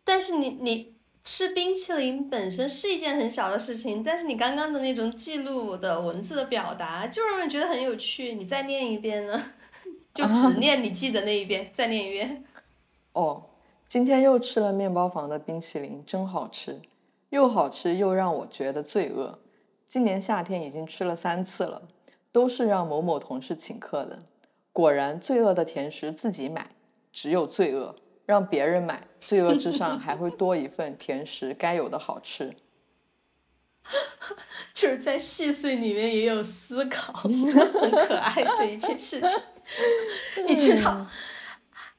[0.03, 0.93] 但是你你。
[1.25, 8.33] 吃冰淇淋本身是一件很小的事情，但是你刚刚的那种记录的文字的表达，就让人觉得很有趣。
[8.33, 9.41] 你再念一遍呢？
[10.13, 12.43] 就只 念你记得那一遍，再念一遍。
[13.13, 13.41] 哦，
[13.87, 16.81] 今天又吃了面包房的冰淇淋，真好吃，
[17.29, 19.39] 又好吃又让我觉得罪恶。
[19.87, 21.83] 今年夏天已经吃了三次了，
[22.33, 24.19] 都是让某某同事请客的。
[24.73, 26.71] 果然，罪恶的甜食自己买，
[27.13, 27.95] 只有罪恶。
[28.25, 32.55] 让别人买，罪恶之上还会多一份甜食该有的好吃。
[34.73, 39.29] 就是在细碎里面也有思考， 很可爱的一件事情。
[40.47, 41.05] 你知道，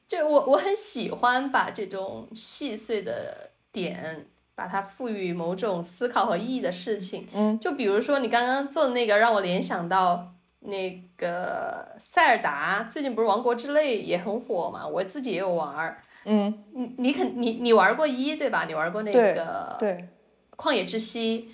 [0.09, 7.29] 就我我很喜欢把这种细碎的点，把它赋予某种思考和意义的事情。
[7.35, 7.61] 嗯。
[7.61, 10.34] 就比如说你刚刚做的那个，让我联想到
[10.65, 14.87] 那个塞尔达，最近不是《王国之泪》也很火嘛？
[14.87, 16.03] 我自己也有玩儿。
[16.25, 18.65] 嗯，你你肯你你玩过一对吧？
[18.67, 20.09] 你玩过那个对
[20.57, 21.51] 旷野之息，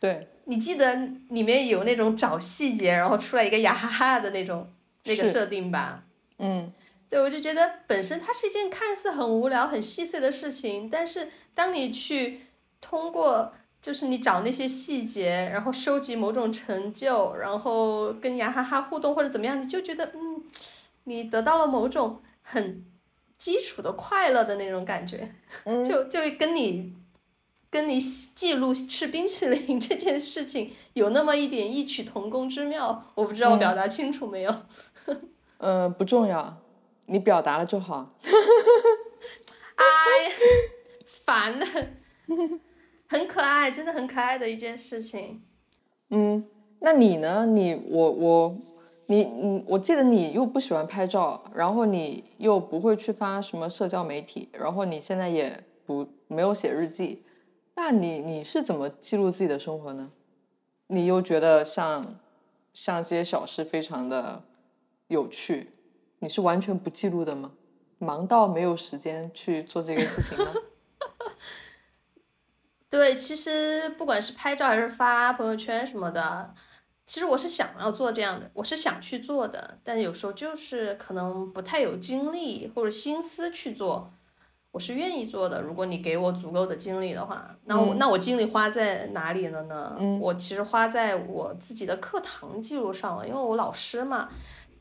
[0.00, 0.94] 对，你记得
[1.28, 4.72] 里面有那种找细节，然后出来一个雅哈哈的那种
[5.04, 6.04] 那个设定吧？
[6.38, 6.72] 嗯，
[7.10, 12.40] 对，我就觉得本身它是一件看似很无聊、很细碎的事情，但是当你去
[12.80, 13.52] 通过
[13.84, 20.42] 就是你找那些细节，然后收集某种成就，然后跟雅哈哈互动或者怎么样，你就觉得嗯，
[21.04, 22.86] 你得到了某种很。
[23.36, 25.34] 基础的快乐的那种感觉，
[25.84, 26.94] 就就跟你
[27.68, 34.62] 跟你记录吃冰淇淋 这件事情有那么一点异曲同工之妙，我不知道我表达清楚没有？
[35.58, 36.56] 嗯， 不重要，
[37.06, 38.14] 你表达了就好。
[39.74, 40.32] 哎，
[41.04, 41.66] 烦的，
[43.14, 45.40] 很可爱，真的很可爱的一件事情。
[46.10, 46.44] 嗯，
[46.80, 47.46] 那你呢？
[47.46, 48.58] 你我我
[49.06, 57.22] 你你，我记得你又不喜欢拍照，然后你又不会去发什么社交媒体，然后你现在也不没有写日记，
[57.76, 60.10] 那你你是怎么记录自己的生活呢？
[60.88, 62.04] 你又觉得像
[62.72, 64.42] 像这些小事非常的
[65.06, 65.68] 有趣，
[66.18, 67.52] 你是完全不记录的吗？
[67.98, 70.52] 忙到没有时间去做这个事情吗？
[72.94, 76.54] 对，其实不管是拍照还是发朋友圈什么的，
[77.04, 84.12] 其实我是想要做这样的，我是想去做的，但有时候就是可能不太有精力或者心思去做。
[84.70, 89.96] 我是愿意做的，如果你给我足够的精力的话，那我、那我精力花在哪里了呢？
[90.20, 94.28] 我其实花在我自己的课堂记录上了，因为我老师嘛，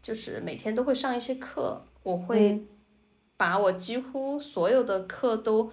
[0.04, 2.64] 就是每天都会上一些课，我会
[3.36, 5.72] 把我几乎所有的课都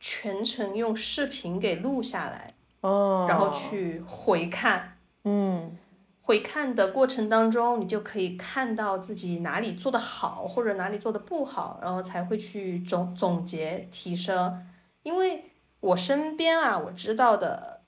[0.00, 4.98] 全程用视频给录下来，哦，然后去回看。
[5.24, 5.76] 嗯
[6.22, 14.66] 回看的过程当中，你就可以看到自己哪里做得好，或者哪里做得不好，然后才会去总总结提升。
[15.04, 15.44] 因为
[15.78, 17.82] 我身边啊，我知道的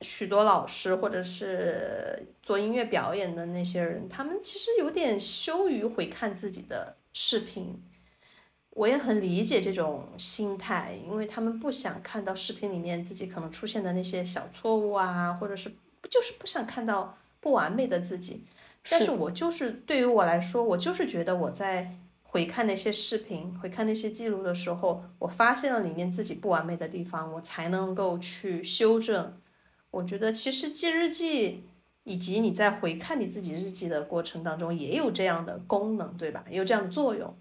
[0.00, 7.82] 许多老师或者是做音乐表演的那些人，他们其实有点羞于回看自己的视频。
[8.78, 15.70] 我也很理解这种心态，因为他们不想看到视频里面自己可能出现的那些小错误啊，或者是
[16.08, 17.18] 就是不想看到。
[17.40, 18.42] 不完美的自己，
[18.90, 29.40] 但是我就是对于我来说，我就是觉得我在回看那些视频、回看那些记录的时候，我发现了里面自己不完美的地方，我才能够去修正。
[29.92, 31.62] 我觉得其实记日记，
[32.02, 36.44] 以及你在回看你自己日记的过程当中，也有这样的功能，对吧？
[36.50, 37.32] 也有这样的作用。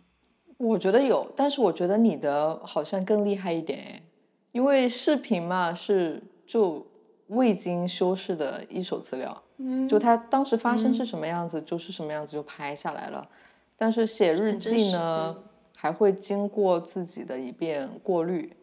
[0.57, 4.03] 我觉得有，但是我觉得你的好像更厉害一点诶，
[4.51, 6.85] 因为视频嘛是就
[7.27, 9.43] 未经修饰的一手资料。
[9.59, 13.27] 嗯就它当时发生是什么样子，就是什么样子就拍下来了。
[13.75, 15.35] 但是写日记呢，
[15.75, 18.55] 还会经过自己的一遍过滤。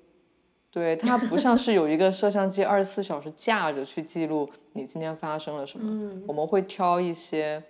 [0.70, 5.86] 对，它不像是有一个摄像机二十四小时架着去记录你今天发生了什么。
[5.88, 7.62] 嗯我们会挑一些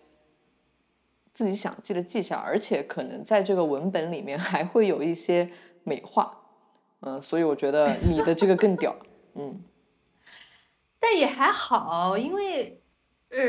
[1.34, 5.50] 自己想记的记下，而且可能在这个文本里面还会有一些
[5.82, 6.40] 美化。
[7.00, 8.96] 嗯，所以我觉得你的这个更屌。
[9.36, 9.62] 嗯，
[10.98, 12.80] 但也还好，因为。
[13.30, 13.40] 呃，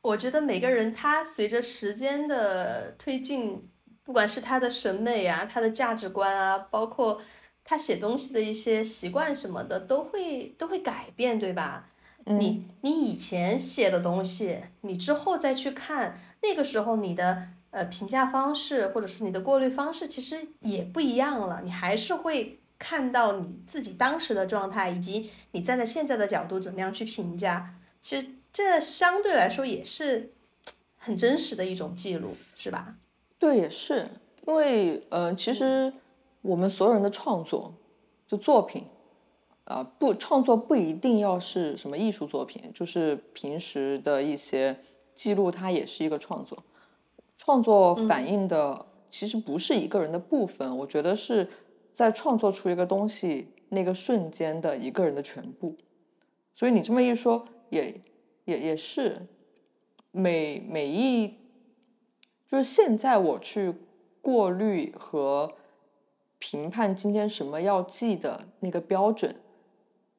[0.00, 3.70] 我觉得每个人他随着时间的推进，
[4.02, 7.22] 不管是他的审美啊，他的价值观啊，包括
[7.62, 11.91] 他写东西的一些习惯什么的，都会都会改变，对吧？
[12.26, 21.62] 你你以前写的东西，你之后再去看，那个时候你的呃评价方式或者是你的过滤方式，其实也不一样了。
[21.64, 28.26] 你还是会看到你自己当时的状态，以及你站在现在的角度怎么样去评价，其实。
[28.54, 30.34] 这相对来说也是
[30.98, 32.96] 很真实的一种记录，是吧？
[33.38, 34.06] 对，也是，
[34.46, 35.90] 因为呃，其实
[36.42, 37.74] 我们所有人的创作，
[38.26, 38.84] 就作品，
[39.64, 44.76] 啊，不创作不一定要是什么艺术作品，就是平时的一些
[45.14, 46.62] 记录，它也是一个创作。
[47.36, 51.48] 创作反映的其实不是一个人的部分，我觉得是
[51.92, 55.76] 在创作出一个东西那个瞬间的一个人的全部。
[56.54, 58.00] 所以你这么一说，也。
[58.44, 59.28] 也也是，
[60.10, 61.28] 每每一，
[62.48, 63.72] 就是现在我去
[64.20, 65.54] 过滤和
[66.40, 69.36] 评判今天什么要记的那个标准，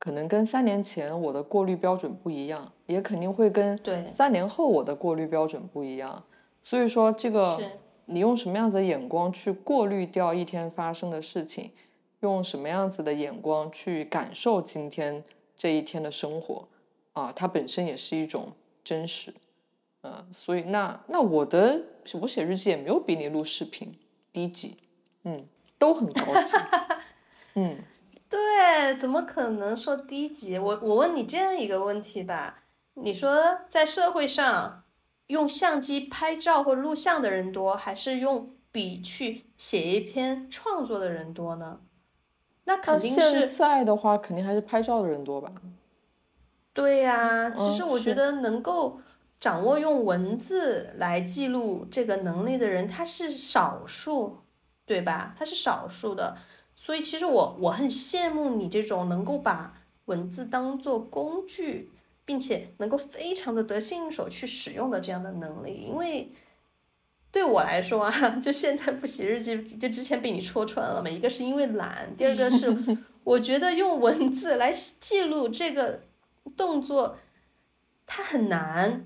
[0.03, 3.79] 可能跟三年前我的过滤标准不一样，也肯定会跟
[4.11, 6.21] 三年后我的过滤标准不一样。
[6.61, 7.57] 所以说，这个
[8.07, 11.71] 你用什么样子的眼光去过滤掉一天发生的事情，
[12.19, 15.23] 用什么样子的眼光去感受今天
[15.55, 16.67] 这一天的生活。
[17.13, 18.51] 啊，它本身也是一种
[18.83, 19.33] 真实，
[20.01, 21.79] 呃，所以那那我的
[22.19, 23.97] 我写日记也没有比你录视频
[24.33, 24.75] 低级，
[25.23, 25.47] 嗯，
[25.79, 26.57] 都很高级，
[27.55, 27.77] 嗯，
[28.33, 30.57] 对，怎么可能说低级？
[30.57, 32.63] 我我问你这样一个问题吧，
[32.95, 34.83] 你说在社会上
[35.27, 41.81] 用相机拍照或录像的人多，还是用笔去写一篇创作的人多呢？
[42.63, 45.51] 那肯定是现在的话，肯定还是拍照的人多吧。
[46.73, 48.99] 对呀，其实我觉得能够
[49.39, 54.39] 掌握用文字来记录这个能力的人，他是少数，
[54.87, 55.35] 对吧？
[55.37, 56.35] 他是少数的，
[56.85, 59.73] 所以其实我我很羡慕你这种能够把
[60.03, 61.89] 文字当做工具，
[62.25, 66.29] 并且能够非常的得心应手去使用的这样的能力，因为
[67.31, 68.11] 对我来说啊，
[68.43, 71.09] 就现在不写日记，就之前被你戳穿了嘛。
[71.09, 72.75] 一个是因为懒，第二个是
[73.23, 74.69] 我觉得用文字来
[74.99, 76.01] 记录这个
[76.57, 77.17] 动作，
[78.05, 79.05] 它很难。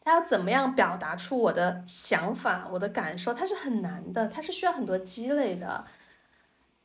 [0.00, 5.84] 它要怎么样表达出我的想法、我的感受，它是很难的，它是需要很多积累的。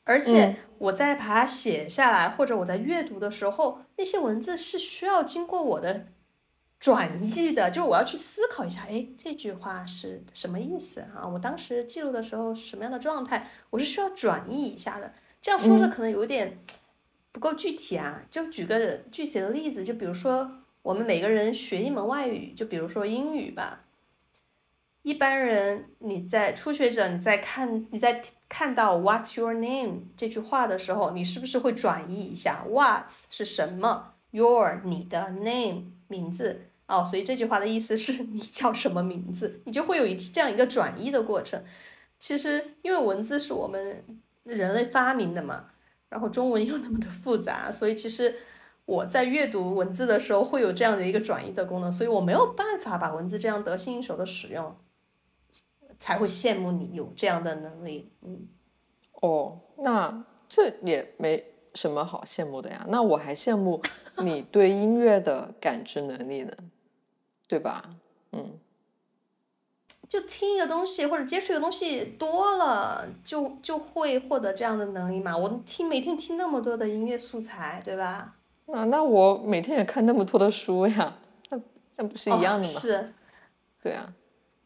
[0.04, 6.08] 而且我在把它写下来，或者我在阅读的时候，那些文字是需要经过我的。
[6.80, 11.26] 转译的，就是我要去思考一下，哎，这句话是什么意思啊？
[11.26, 13.50] 我当时记录的时候是什么样的状态？
[13.70, 15.14] 我是需要转译一下的。
[15.42, 16.60] 这样说着可能有点
[17.32, 18.24] 不够具体啊。
[18.30, 20.52] 就举个具体的例子，就比如说
[20.82, 23.86] 我们每个人学一门外语，就比如说英语吧。
[25.04, 28.22] 一般人你在初学者你在看你在
[28.54, 36.68] 看到 What's your name 这句话的时候，你是不是会转译一下 "What's" 是什么？Your 你的 name 名字。
[36.86, 41.64] 哦，所以这句话的意思是你叫什么名字，你就会有一这样一个转译的过程。
[42.20, 44.06] 其实，因为文字是我们
[44.44, 45.72] 人类发明的嘛，
[46.10, 48.36] 然后中文又那么的复杂，所以其实
[48.86, 54.76] 我在阅读文字的时候会有这样的一个转译的功能，所以我没有办法把文字这样得心应手的使用，
[56.04, 58.12] 才会羡慕你有这样的能力。
[58.24, 58.46] 嗯，
[59.22, 61.42] 哦，那这也没
[61.74, 62.86] 什么好羡慕的呀。
[62.90, 63.82] 那我还羡慕
[64.18, 66.52] 你对音乐的感知能力呢。
[67.46, 67.90] 对吧？
[68.32, 68.58] 嗯，
[70.10, 75.38] 就听一个东西或者接触一个东西多了，就就会获得这样的能力嘛。
[75.38, 78.36] 我听每天听那么多的音乐素材，对吧？
[78.68, 81.20] 啊，那我每天也看那么多的书呀，
[81.52, 81.60] 那
[81.98, 82.64] 那不是一样的吗？
[82.64, 83.14] 是，
[83.84, 84.12] 对啊，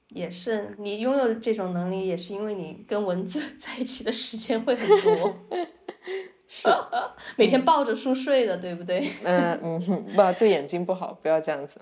[0.10, 0.76] 也是。
[0.80, 5.36] 你拥有这种能力，也是因为你跟文字 在一起的时间会很多，
[6.48, 6.68] 是
[7.36, 9.08] 每天抱着书睡的，对不对？
[9.24, 11.80] 嗯嗯，不，对眼睛不好，不要这样子。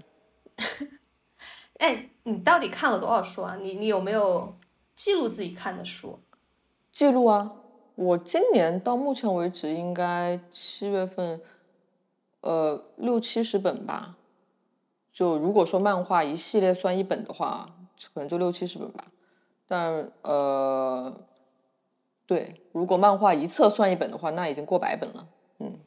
[1.78, 3.57] 哎，你到底看了多少书啊？
[3.61, 4.55] 你你有没有
[4.95, 6.19] 记录自己看的书？
[6.91, 7.51] 记录啊！
[7.95, 11.41] 我今年到目前为止应该七月份，
[12.41, 14.15] 呃，六七十本吧。
[15.13, 17.73] 就如果说漫画一系列算一本的话，
[18.13, 19.05] 可能就六七十本吧。
[19.67, 21.13] 但呃，
[22.25, 25.27] 对，如果漫画一册算一本的话，那已经过百本了。
[25.59, 25.79] 嗯，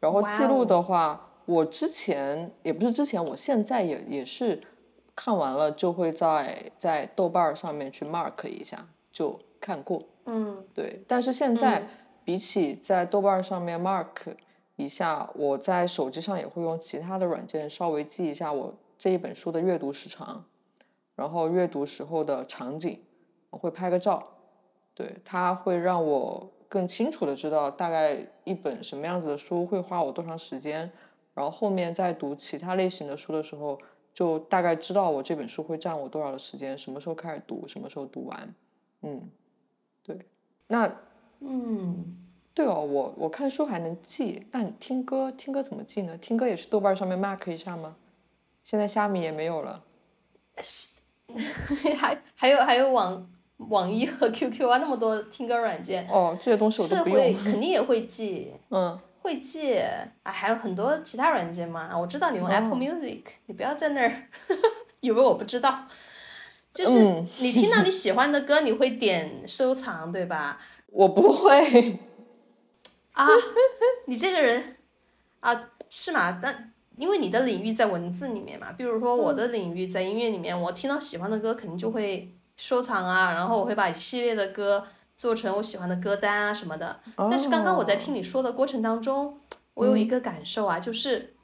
[0.00, 1.30] 然后记录的话。
[1.46, 4.58] 我之前也不是之前，我现在也也是
[5.14, 10.02] 看完了就会在在豆瓣上面去 mark 一下，就看过。
[10.24, 11.04] 嗯，对。
[11.06, 11.86] 但是现在
[12.24, 14.34] 比起在豆瓣上面 mark
[14.76, 20.42] 一下，我在手机上也会用其他的软件稍微记一下我这一本书的阅读时长，
[21.14, 23.00] 然后阅读时候的场景，
[23.50, 24.26] 我会拍个照。
[24.94, 30.90] 对，它会让我更清楚的知道大概一本什么样子的书会花我多长时间。
[31.34, 33.76] 然后后面在读其他类型的书的时候，
[34.14, 38.54] 就大概知道我这本书会占我多少的时间，什么时候开始读，什么时候读完。
[39.02, 39.28] 嗯，
[40.04, 40.16] 对。
[40.68, 40.88] 那，
[41.40, 42.16] 嗯，
[42.54, 46.16] 对哦，我我看书还能记，那你听歌听歌怎么记呢？
[46.18, 47.96] 听歌也是豆瓣上面 mark 一下吗？
[48.62, 49.82] 现在虾米也没有了。
[50.62, 50.93] 是，
[51.98, 56.06] 还还有还有网网易和 QQ 啊，那么多听歌软件。
[56.08, 57.34] 哦，这些东西我都不用。
[57.44, 58.52] 肯定也会记。
[58.70, 58.98] 嗯。
[59.20, 59.78] 会记
[60.22, 61.96] 啊，还有很多其他软件嘛。
[61.98, 64.12] 我知道你用 Apple Music，你不要在那儿
[65.00, 65.86] 以为我不知道。
[66.74, 66.98] 就是
[67.38, 70.58] 你听到你喜欢的歌，你会点收藏，对吧？
[70.88, 71.98] 我不会。
[73.12, 73.26] 啊，
[74.06, 74.76] 你这个人
[75.40, 76.38] 啊，是吗？
[76.42, 84.86] 但因为你的领域在文字里面嘛，比如说我的领域在音乐里面，我听到喜欢的歌肯定就会收藏啊，然后我会把一系列的歌。
[85.16, 89.40] 做成我喜欢的歌单啊什么的，但是刚刚我在听你说的过程当中，
[89.74, 91.36] 我有一个感受啊，就是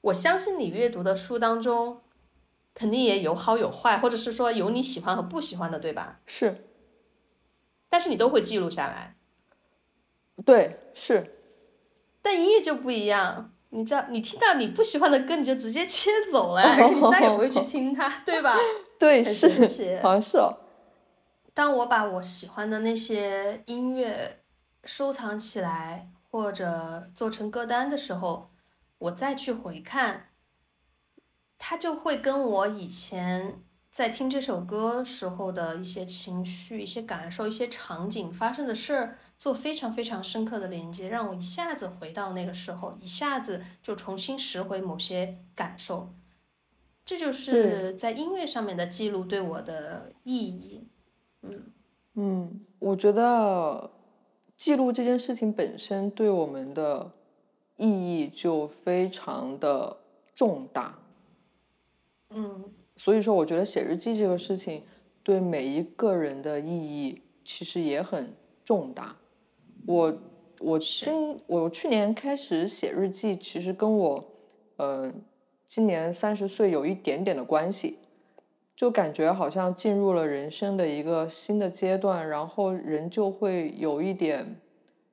[0.00, 2.00] 我相信你阅读的书当中，
[2.74, 6.18] 肯定也有好有坏，或者是说有你喜欢和不喜欢的，对吧？
[6.26, 6.66] 是。
[7.88, 9.14] 但是你都会记录下来。
[10.44, 11.38] 对，是。
[12.22, 18.54] 但音乐就不一样，你知道，你听到你不喜欢的歌，你就直接切走了， 而且你再也不会去听它， 对吧？
[18.98, 20.58] 对，是，好像是哦。
[21.54, 24.42] 当我把我喜欢的那些音乐
[24.84, 28.50] 收藏起来，或者做成歌单的时候，
[28.98, 30.28] 我再去回看，
[31.56, 33.62] 它就会跟我以前
[33.92, 46.14] 在听这首歌时候的一些情绪、一些感受、一些场景发生的事儿做非常非常深刻的连接，让我一下子回到那个时候，一下子就重新拾回某些感受。
[47.04, 50.88] 这就是在音乐上面的记录对我的意义。
[51.42, 51.62] 嗯
[52.14, 53.90] 嗯，我觉得
[54.56, 57.12] 记录这件事情本身对我们的
[57.76, 59.98] 意义就非常的
[60.34, 60.98] 重大。
[62.30, 64.82] 嗯，所以说，我觉得写日记这个事情
[65.22, 68.34] 对每一个人的意义其实也很
[68.64, 69.16] 重大。
[69.86, 70.16] 我
[70.60, 74.24] 我今我去年开始写日记，其实跟我
[74.76, 75.12] 呃
[75.66, 77.98] 今年三十岁有一点点的关系，
[78.76, 84.60] 就感觉好像进入了人生的一个新的阶段，然后人就会有一点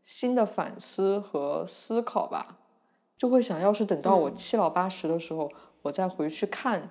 [0.04, 2.60] 新的反思和思考吧，
[3.18, 5.50] 就会想要是等到我七老八十的时候，
[5.82, 6.90] 我再回去看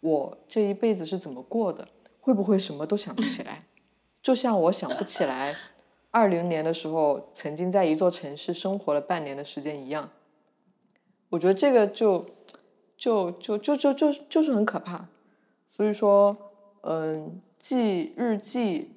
[0.00, 1.88] 我这一辈子是怎么过的。
[2.22, 3.64] 会不会什么都想不起来？
[4.22, 5.56] 就像我想不起来
[6.10, 10.10] 二零年的时候曾经在一座城市生活了半年的时间一样。
[11.30, 12.26] 我觉得这个就
[12.94, 15.08] 就就就就就就是很可怕。
[15.70, 16.36] 所以说，
[16.82, 18.90] 嗯，记日记，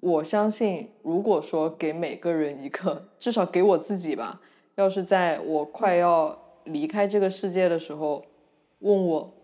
[0.00, 4.40] 我相信，如果说给每个人一个，至少给我自己吧，
[4.76, 8.24] 要是在我快要离开这个世界的时候，
[8.78, 9.34] 问我。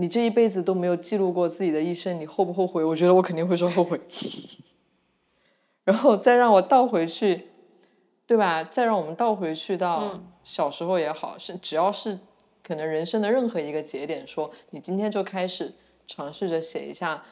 [0.00, 2.84] 你这一辈子都没有记录过自己的一生，你后不后悔？
[2.84, 4.00] 我觉得我肯定会说后悔。
[5.82, 7.48] 然后再让我倒回去，
[8.24, 8.62] 对吧？
[8.62, 12.16] 再让我们倒回去到小时候也好，是只要是
[12.62, 15.74] 可能人生的任何一个节点，说你今天就开始
[16.06, 17.24] 尝试着写一下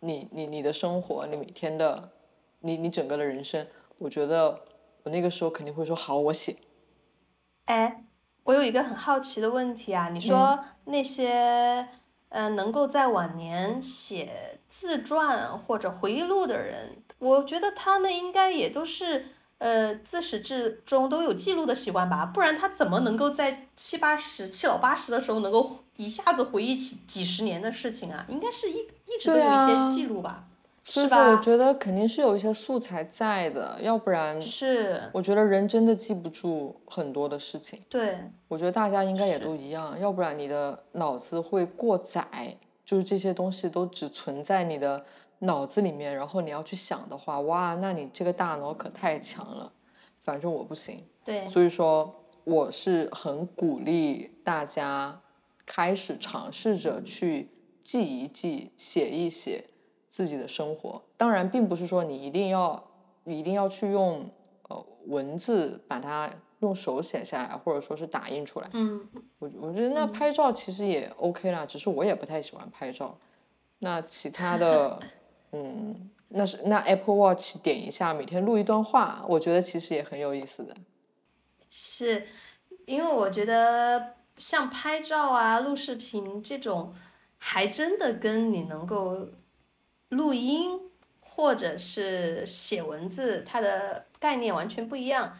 [0.00, 2.10] 你你你的生活，你每天的
[2.58, 3.66] 你你整个的人生，
[3.96, 4.60] 我觉得
[5.04, 6.54] 我那个时候肯定会说好，我写。
[7.64, 8.04] 哎，
[8.42, 11.88] 我有一个很好奇的问题啊，你说那些。
[12.30, 19.26] 呃，能够在晚年写自传或者回忆录的人，我觉得他们应该也都是
[19.58, 28.24] 呃自始至终都有记录的习惯吧，不然他怎么能够在七八十、七老八十的时候能够一下子回忆起几十年的事情啊？
[28.28, 30.44] 应该是一一直都有一些记录吧。
[30.82, 31.30] 是吧？
[31.30, 37.78] 我觉得肯定是有一些素材在的，要不然是我觉得人真的记不住很多的事情。
[37.88, 38.18] 对，
[38.48, 45.04] 我觉得大家应该也都一样，要不然你的脑子会过载，就是这些东西都只存在你的
[45.40, 49.70] 脑子里面，然后你要去想的话，哇，那你这个大脑可太强了。
[50.24, 51.04] 反正我不行。
[51.24, 55.20] 对，所以说我是很鼓励大家
[55.64, 57.50] 开始尝试着去
[57.82, 59.64] 记一记，写一写。
[60.10, 62.82] 自己的生活，当然并不是说你一定要，
[63.22, 64.28] 你一定要去用
[64.68, 68.68] 呃文字把它用手写下来，或者说是打印出来。
[68.72, 69.08] 嗯，
[69.38, 73.16] 我我觉得那拍照其实也 OK 啦，只是我也不太喜欢拍照。
[73.78, 74.98] 那其他的，
[75.52, 80.74] 嗯，那是那 Apple Watch 点一下，每天录一段话，我觉得其实也很有意思的。
[81.68, 82.26] 是，
[82.84, 86.92] 因为我觉得像拍照啊、录视频这种，
[87.38, 89.28] 还真的跟你能够。
[90.10, 90.78] 录音
[91.20, 95.34] 或者是写文字，它的概念完全不一样。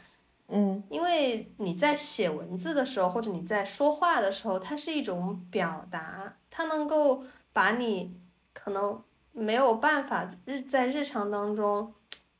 [0.48, 8.16] 嗯，因为你在写文字的时候，或者你在说话的时候，它是一种表达，它能够把你
[8.52, 9.02] 可能
[9.32, 11.94] 没有办法日在日常当中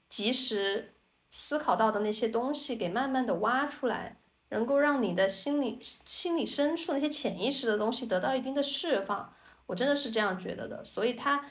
[0.09, 0.95] 及时
[1.31, 4.19] 思考到的那些东西给慢慢的挖出来，
[4.49, 9.33] 能够让你的心里心理深处那些潜意识的东西得到一定的释放。
[9.67, 11.45] 我真的是这样觉得的，所以它。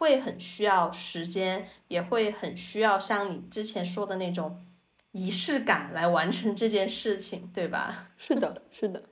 [0.00, 4.64] 会很需要时间，也会很需要像你之前说的那种
[5.12, 8.08] 仪式感来完成这件事情，对吧？
[8.16, 9.02] 是的，是的。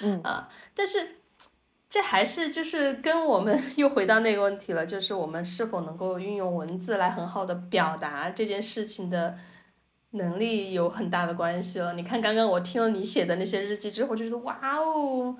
[0.00, 1.16] 嗯啊，但是
[1.90, 9.36] 这还是就是跟我们 又回到那个问题了，就是我们是否能够运用文字来很好的表达这件事情的
[10.12, 11.92] 能力有很大的关系了。
[11.92, 15.36] 你看，刚刚我听了你写的那些日记之后，就觉得哇哦。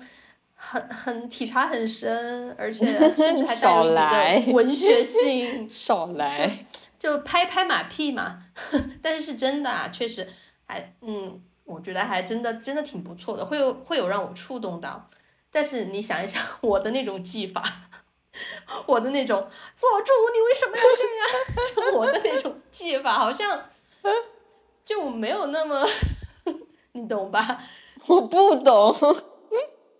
[0.55, 2.85] 很很体察很深，而且
[3.15, 5.67] 甚至还带有一个文学性。
[5.69, 6.65] 少来，
[6.97, 8.45] 就拍拍马屁嘛，
[9.01, 10.27] 但是是真的啊，确实
[10.65, 15.07] 还嗯，我觉得还真的真的挺不错的，会有会有让我触动到。
[15.51, 17.63] 但是你想一想，我的那种技法，
[18.87, 21.91] 我的那种做主，你为什么要这样？
[21.91, 23.65] 就我的那种技法，好像
[24.83, 25.85] 就没有那么，
[26.93, 27.63] 你懂吧？
[28.07, 28.95] 我不懂。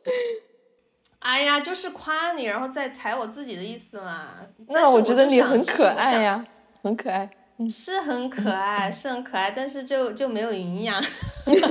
[1.20, 4.28] 哎呀，就是夸你，然后再踩我自己的意思嘛。
[4.68, 6.46] 那我觉得你很可爱呀，
[6.82, 7.30] 很可爱。
[7.70, 11.02] 是很可爱，是很可爱，但是就就没有营养。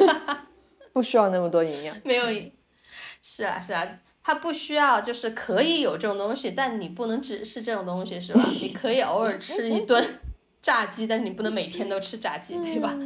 [0.95, 1.95] 不需要那么多营养。
[2.05, 2.25] 没有，
[3.23, 3.87] 是啊是啊，
[4.23, 8.43] 它不需要，就是可以有这种东西，但你不能只是这种东西，是吧？
[8.59, 10.21] 你可以偶尔吃一 顿
[10.63, 12.97] 炸鸡，但是你不能每天都吃炸鸡，对吧？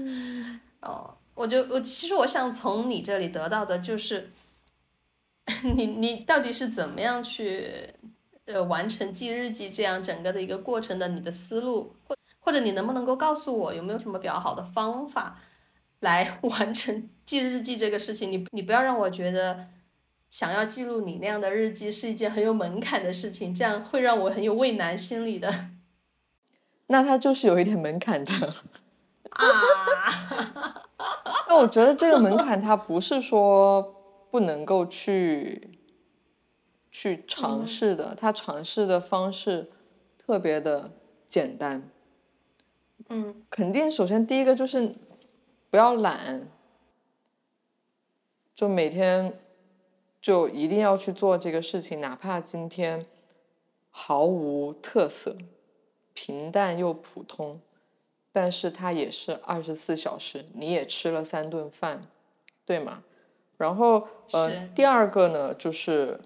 [0.82, 4.30] 哦，我就我其实我想从你这里得到的就是。
[5.62, 7.88] 你你到底是怎么样去
[8.46, 11.08] 呃完成记日记这样整个的一个过程的？
[11.08, 15.40] 你的思路或或者你能不能够告诉我有没有什么比较好的方法
[16.00, 18.30] 来 完成记日记这个事情？
[18.30, 19.68] 你你不要让我觉得
[20.30, 25.68] 想要记录你那样的日记是一件很有门槛的事情，这样会让我很有畏难心理的。
[26.88, 28.32] 那它就是有一点门槛的。
[29.30, 29.42] 啊，
[31.48, 33.95] 那我觉得这个门槛它不是说
[34.36, 35.78] 不能够去
[36.90, 39.70] 去尝试的，他尝试的方式
[40.18, 40.90] 特别的
[41.26, 41.88] 简单。
[43.08, 44.92] 嗯肯定，首先第一个就是
[45.70, 46.50] 不要懒，
[48.54, 49.40] 就每天
[50.20, 53.06] 就一定要去做这个事情，哪怕今天
[53.88, 55.34] 毫无特色、
[56.12, 57.58] 平淡又普通，
[58.30, 62.02] 但是它也是二十四小时，你也吃了三顿饭，
[62.66, 63.02] 对吗？
[63.56, 66.20] 然后呃，第二个呢，就是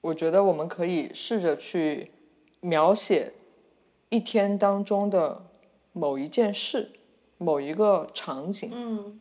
[0.00, 2.12] 我觉得我们可以试着去
[2.60, 3.32] 描写
[4.08, 5.44] 一天当中的
[5.92, 6.90] 某一件事、
[7.38, 8.70] 某一个场景。
[8.72, 9.20] 嗯。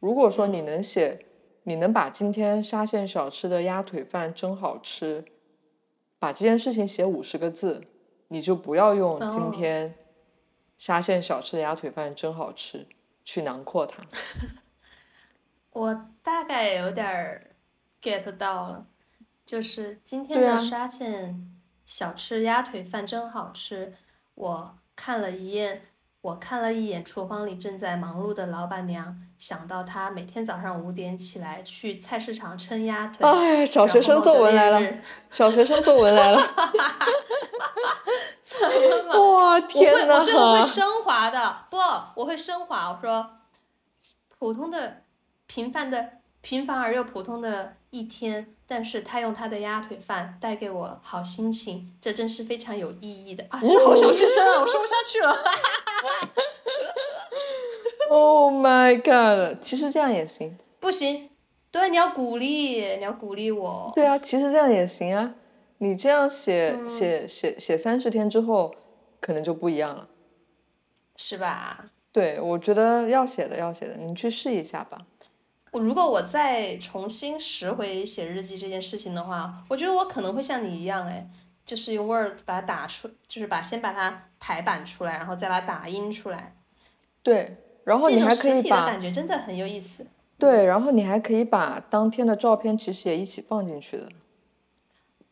[0.00, 1.24] 如果说你能写，
[1.62, 5.24] 你能把今天沙县小吃的鸭腿饭真好吃，
[6.18, 7.82] 把这件事情写五十个字，
[8.28, 9.50] 你就不要用今哦。
[9.52, 9.94] 天
[10.78, 12.86] 沙县小吃的鸭腿饭真好吃
[13.24, 14.04] 去囊括它。
[15.76, 17.50] 我大概有点儿
[18.00, 18.86] get 到了，
[19.44, 21.54] 就是今天的沙县
[21.84, 23.92] 小吃鸭腿饭真好吃。
[24.36, 25.82] 我看了一眼，
[26.22, 33.28] 我看了一眼厨房里正在忙碌的老板娘，想到她每天早上五点起来去菜市场称鸭腿。
[33.28, 34.80] 哎，小学生作文来了，
[35.28, 36.40] 小学生作文来了。
[38.42, 39.20] 怎么了？
[39.20, 40.54] 哇，我天会，我最后！
[40.54, 41.76] 会升华的，不，
[42.14, 42.88] 我会升华。
[42.88, 43.30] 我说，
[44.38, 45.02] 普通的、
[45.46, 53.60] 平凡的、平凡而又普通的一天，但是他用他的鸭腿饭带给我好心情，这真是非常有意义的啊！
[53.60, 55.36] 真的好小学生啊，我说不下去了。
[58.08, 59.60] Oh my god！
[59.60, 60.56] 其实这样也行。
[60.78, 61.28] 不行，
[61.72, 63.90] 对，你要鼓励，你要鼓励我。
[63.96, 65.34] 对啊，其实这样也行啊。
[65.78, 68.72] 你这样写、嗯写写写三十天之后，
[69.20, 70.08] 可能就不一样了。
[71.16, 71.86] 是吧？
[72.12, 75.04] 对，我觉得要写的要写的，你去试一下吧。
[75.76, 81.28] 我如果我再重新拾回写日记这件事情的话，我觉得我可能会像你一样，哎，
[81.66, 86.56] 就是用 Word 把它打出，就是把先把它排版出来，然后再把它打印出来。
[87.22, 90.06] 对，然后你还可以把感觉真的很有意思。
[90.38, 94.08] 对，然后你还可以把当天的照片其实也一起放进去的。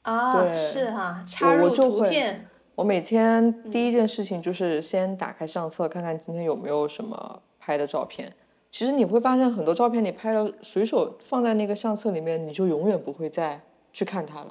[0.02, 2.50] 啊，是哈，插入图片。
[2.74, 8.36] 我每天第一件事情就是先打开相册，看看今天有没有什么拍的照片。
[8.74, 13.60] 其实你会发现很多照片你拍了，随手放在那个相册里面，你就永远不会再
[13.92, 14.48] 去看它了。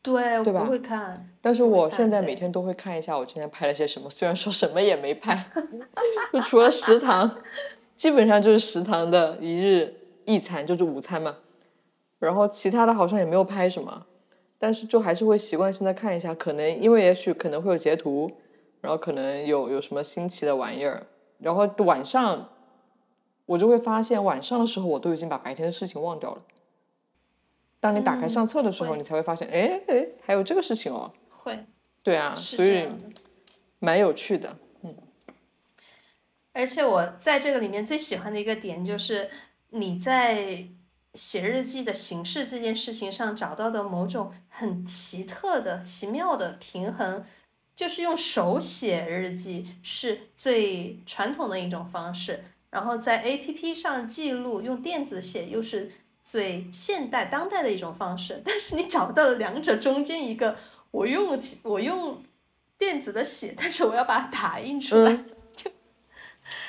[0.00, 1.28] 对，我对吧不会看。
[1.40, 5.36] 但是我现在每天都会看一下我今天拍了些什么，虽然说什么也没拍，
[6.32, 7.28] 就除了食堂，
[7.96, 9.92] 基本上就是食堂的一日
[10.24, 11.38] 一餐，就是午餐嘛。
[12.20, 14.06] 然后其他的好像也没有拍什么，
[14.60, 18.30] 但是就还是会习惯性的看一下，可能因为也许可能会有截图，
[18.80, 21.04] 然后可能有有什么新奇的玩意儿，
[21.40, 22.48] 然后晚上
[23.48, 26.42] 我就会发现晚上的时候我都已经把白天的事情忘掉了。
[27.80, 31.12] 当你打开嗯相册的时候，会你才会发现，哎哎，还有这个事情哦。
[31.28, 31.66] 会
[32.02, 32.88] 对啊，是所以。
[33.80, 34.58] 蛮有趣的。
[34.82, 34.94] 嗯
[36.52, 39.30] 而且我在这个里面最喜欢的一个点就是
[39.70, 40.66] 你在
[41.14, 47.24] 写日记的形式这件事情上找到的某种很奇特的、奇妙的平衡，
[47.76, 55.90] 就是用手写日记是最传统的一种方式，然后在 APP 上记录用电子写又是
[56.22, 60.56] 最现代当代的一种方式， 但是你找到了两者中间一个，
[60.90, 62.22] 我用我用
[62.76, 65.12] 电子的写，但是我要把它打印出来。
[65.12, 65.24] 嗯，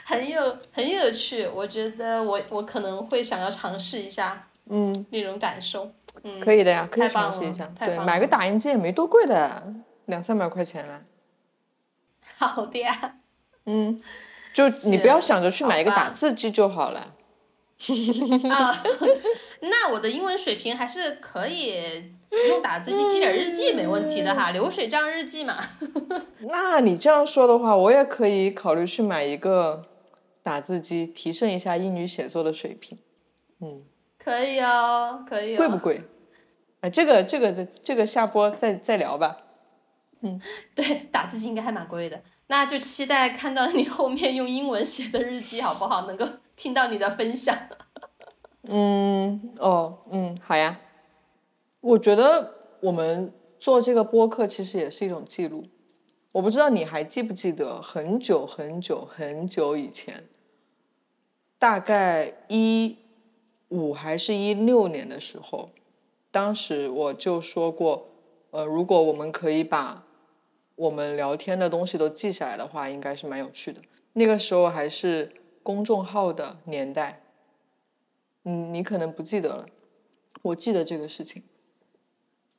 [0.06, 5.92] 很有很有趣，我觉得我我可能会想要尝试一下嗯，那种感受。
[6.24, 7.66] 嗯，可以的呀，可以尝试一下。
[7.80, 9.74] 对，买个打印机也没多贵的，
[10.08, 11.04] 两三百块钱了。
[12.38, 13.16] 好的呀。
[13.66, 14.02] 嗯，
[14.54, 17.16] 就你不要想着去买一个打字机就好了。
[18.52, 18.84] 啊，
[19.62, 22.12] 那我的英文水平还是可以
[22.50, 25.58] 用打字机记点日记没问题的哈，流水账日记嘛。
[26.42, 29.86] 那你这样说的话，我也可以考虑去买一个
[30.44, 32.98] 打字机，提升一下英语写作的水平。
[33.62, 33.86] 嗯，
[34.18, 35.58] 可以哦，可以哦。
[35.58, 36.02] 贵不贵？
[36.82, 39.38] 哎，这个这个这这个下播再再聊吧。
[40.22, 40.42] 嗯
[40.76, 42.22] 对，打字机应该还蛮贵的，
[42.52, 46.08] 那就期待看到你后面用英文写的日记，好不好？
[46.08, 47.56] 能够听到你的分享。
[48.64, 50.80] 嗯，哦，嗯，好呀。
[51.80, 55.64] 我觉得我们做这个播客其实也是一种记录。
[56.32, 60.24] 我不知道你还记不记得，很久很久很久以前，
[61.60, 62.98] 大概一
[63.68, 65.70] 五还是一六年的时候，
[66.32, 68.10] 当时我就说过，
[68.50, 70.04] 呃，如果我们可以把
[70.80, 73.82] 我们聊天的东西都记下来的话，应该是蛮有趣的。
[74.14, 75.30] 那个时候还是
[75.62, 77.22] 公众号的年代，
[78.46, 79.66] 嗯，你可能不记得了，
[80.42, 81.44] 我记得这个事情。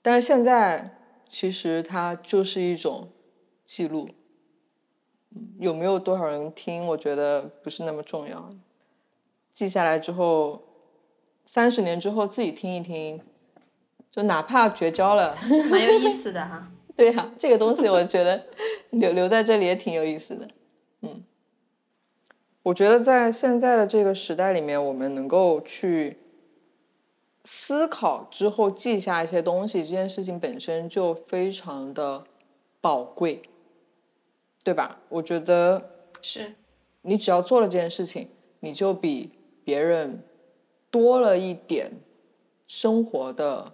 [0.03, 0.99] 但是现在
[1.31, 3.09] 其实它就是一种
[3.65, 4.11] 记录，
[5.59, 8.55] 有没有多少人听，我觉得不是那么重要。
[9.51, 10.63] 记下来之后，
[11.47, 13.23] 三十年之后自己听一听，
[14.11, 15.39] 就哪怕绝交了，
[15.73, 16.71] 蛮有意思的哈。
[17.01, 18.45] 对呀、这个东西我觉得
[18.91, 20.47] 留留在这里也挺有意思的。
[21.01, 21.25] 嗯，
[22.63, 26.19] 我觉得在现在的这个时代里面，我们能够去
[27.43, 32.27] 思考之后记下一些东西，这件事情本身就非常的
[32.83, 33.41] 宝贵，
[34.63, 35.01] 对吧？
[35.09, 36.55] 我觉得是，
[37.01, 38.29] 你只要做了这件事情，
[38.61, 39.31] 你就比
[39.65, 40.23] 别人
[40.91, 41.93] 多了一点
[42.67, 43.73] 生活的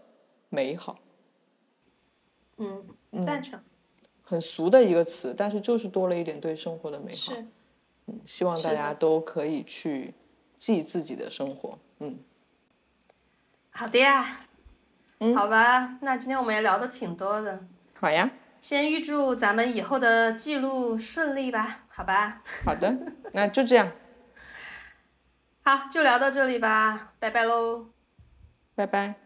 [0.49, 1.01] 美好。
[2.59, 2.87] 嗯，
[3.23, 3.61] 赞成，
[4.23, 7.13] 很俗的一个词，但是就是多了一点对生活的美好。
[7.13, 7.47] 是，
[8.25, 10.15] 希望大家都可以去
[10.59, 11.79] 记自己的生活。
[12.01, 12.19] 嗯，
[13.71, 14.41] 好的呀。
[15.19, 22.43] 嗯好吧，那今天我们也聊的挺多的，好呀，先预祝咱们以后的记录顺利吧，好吧？
[22.67, 22.95] 好的，
[23.33, 23.93] 那就这样，
[25.65, 27.87] 好，就聊到这里吧，拜拜喽。
[28.75, 29.26] 拜拜。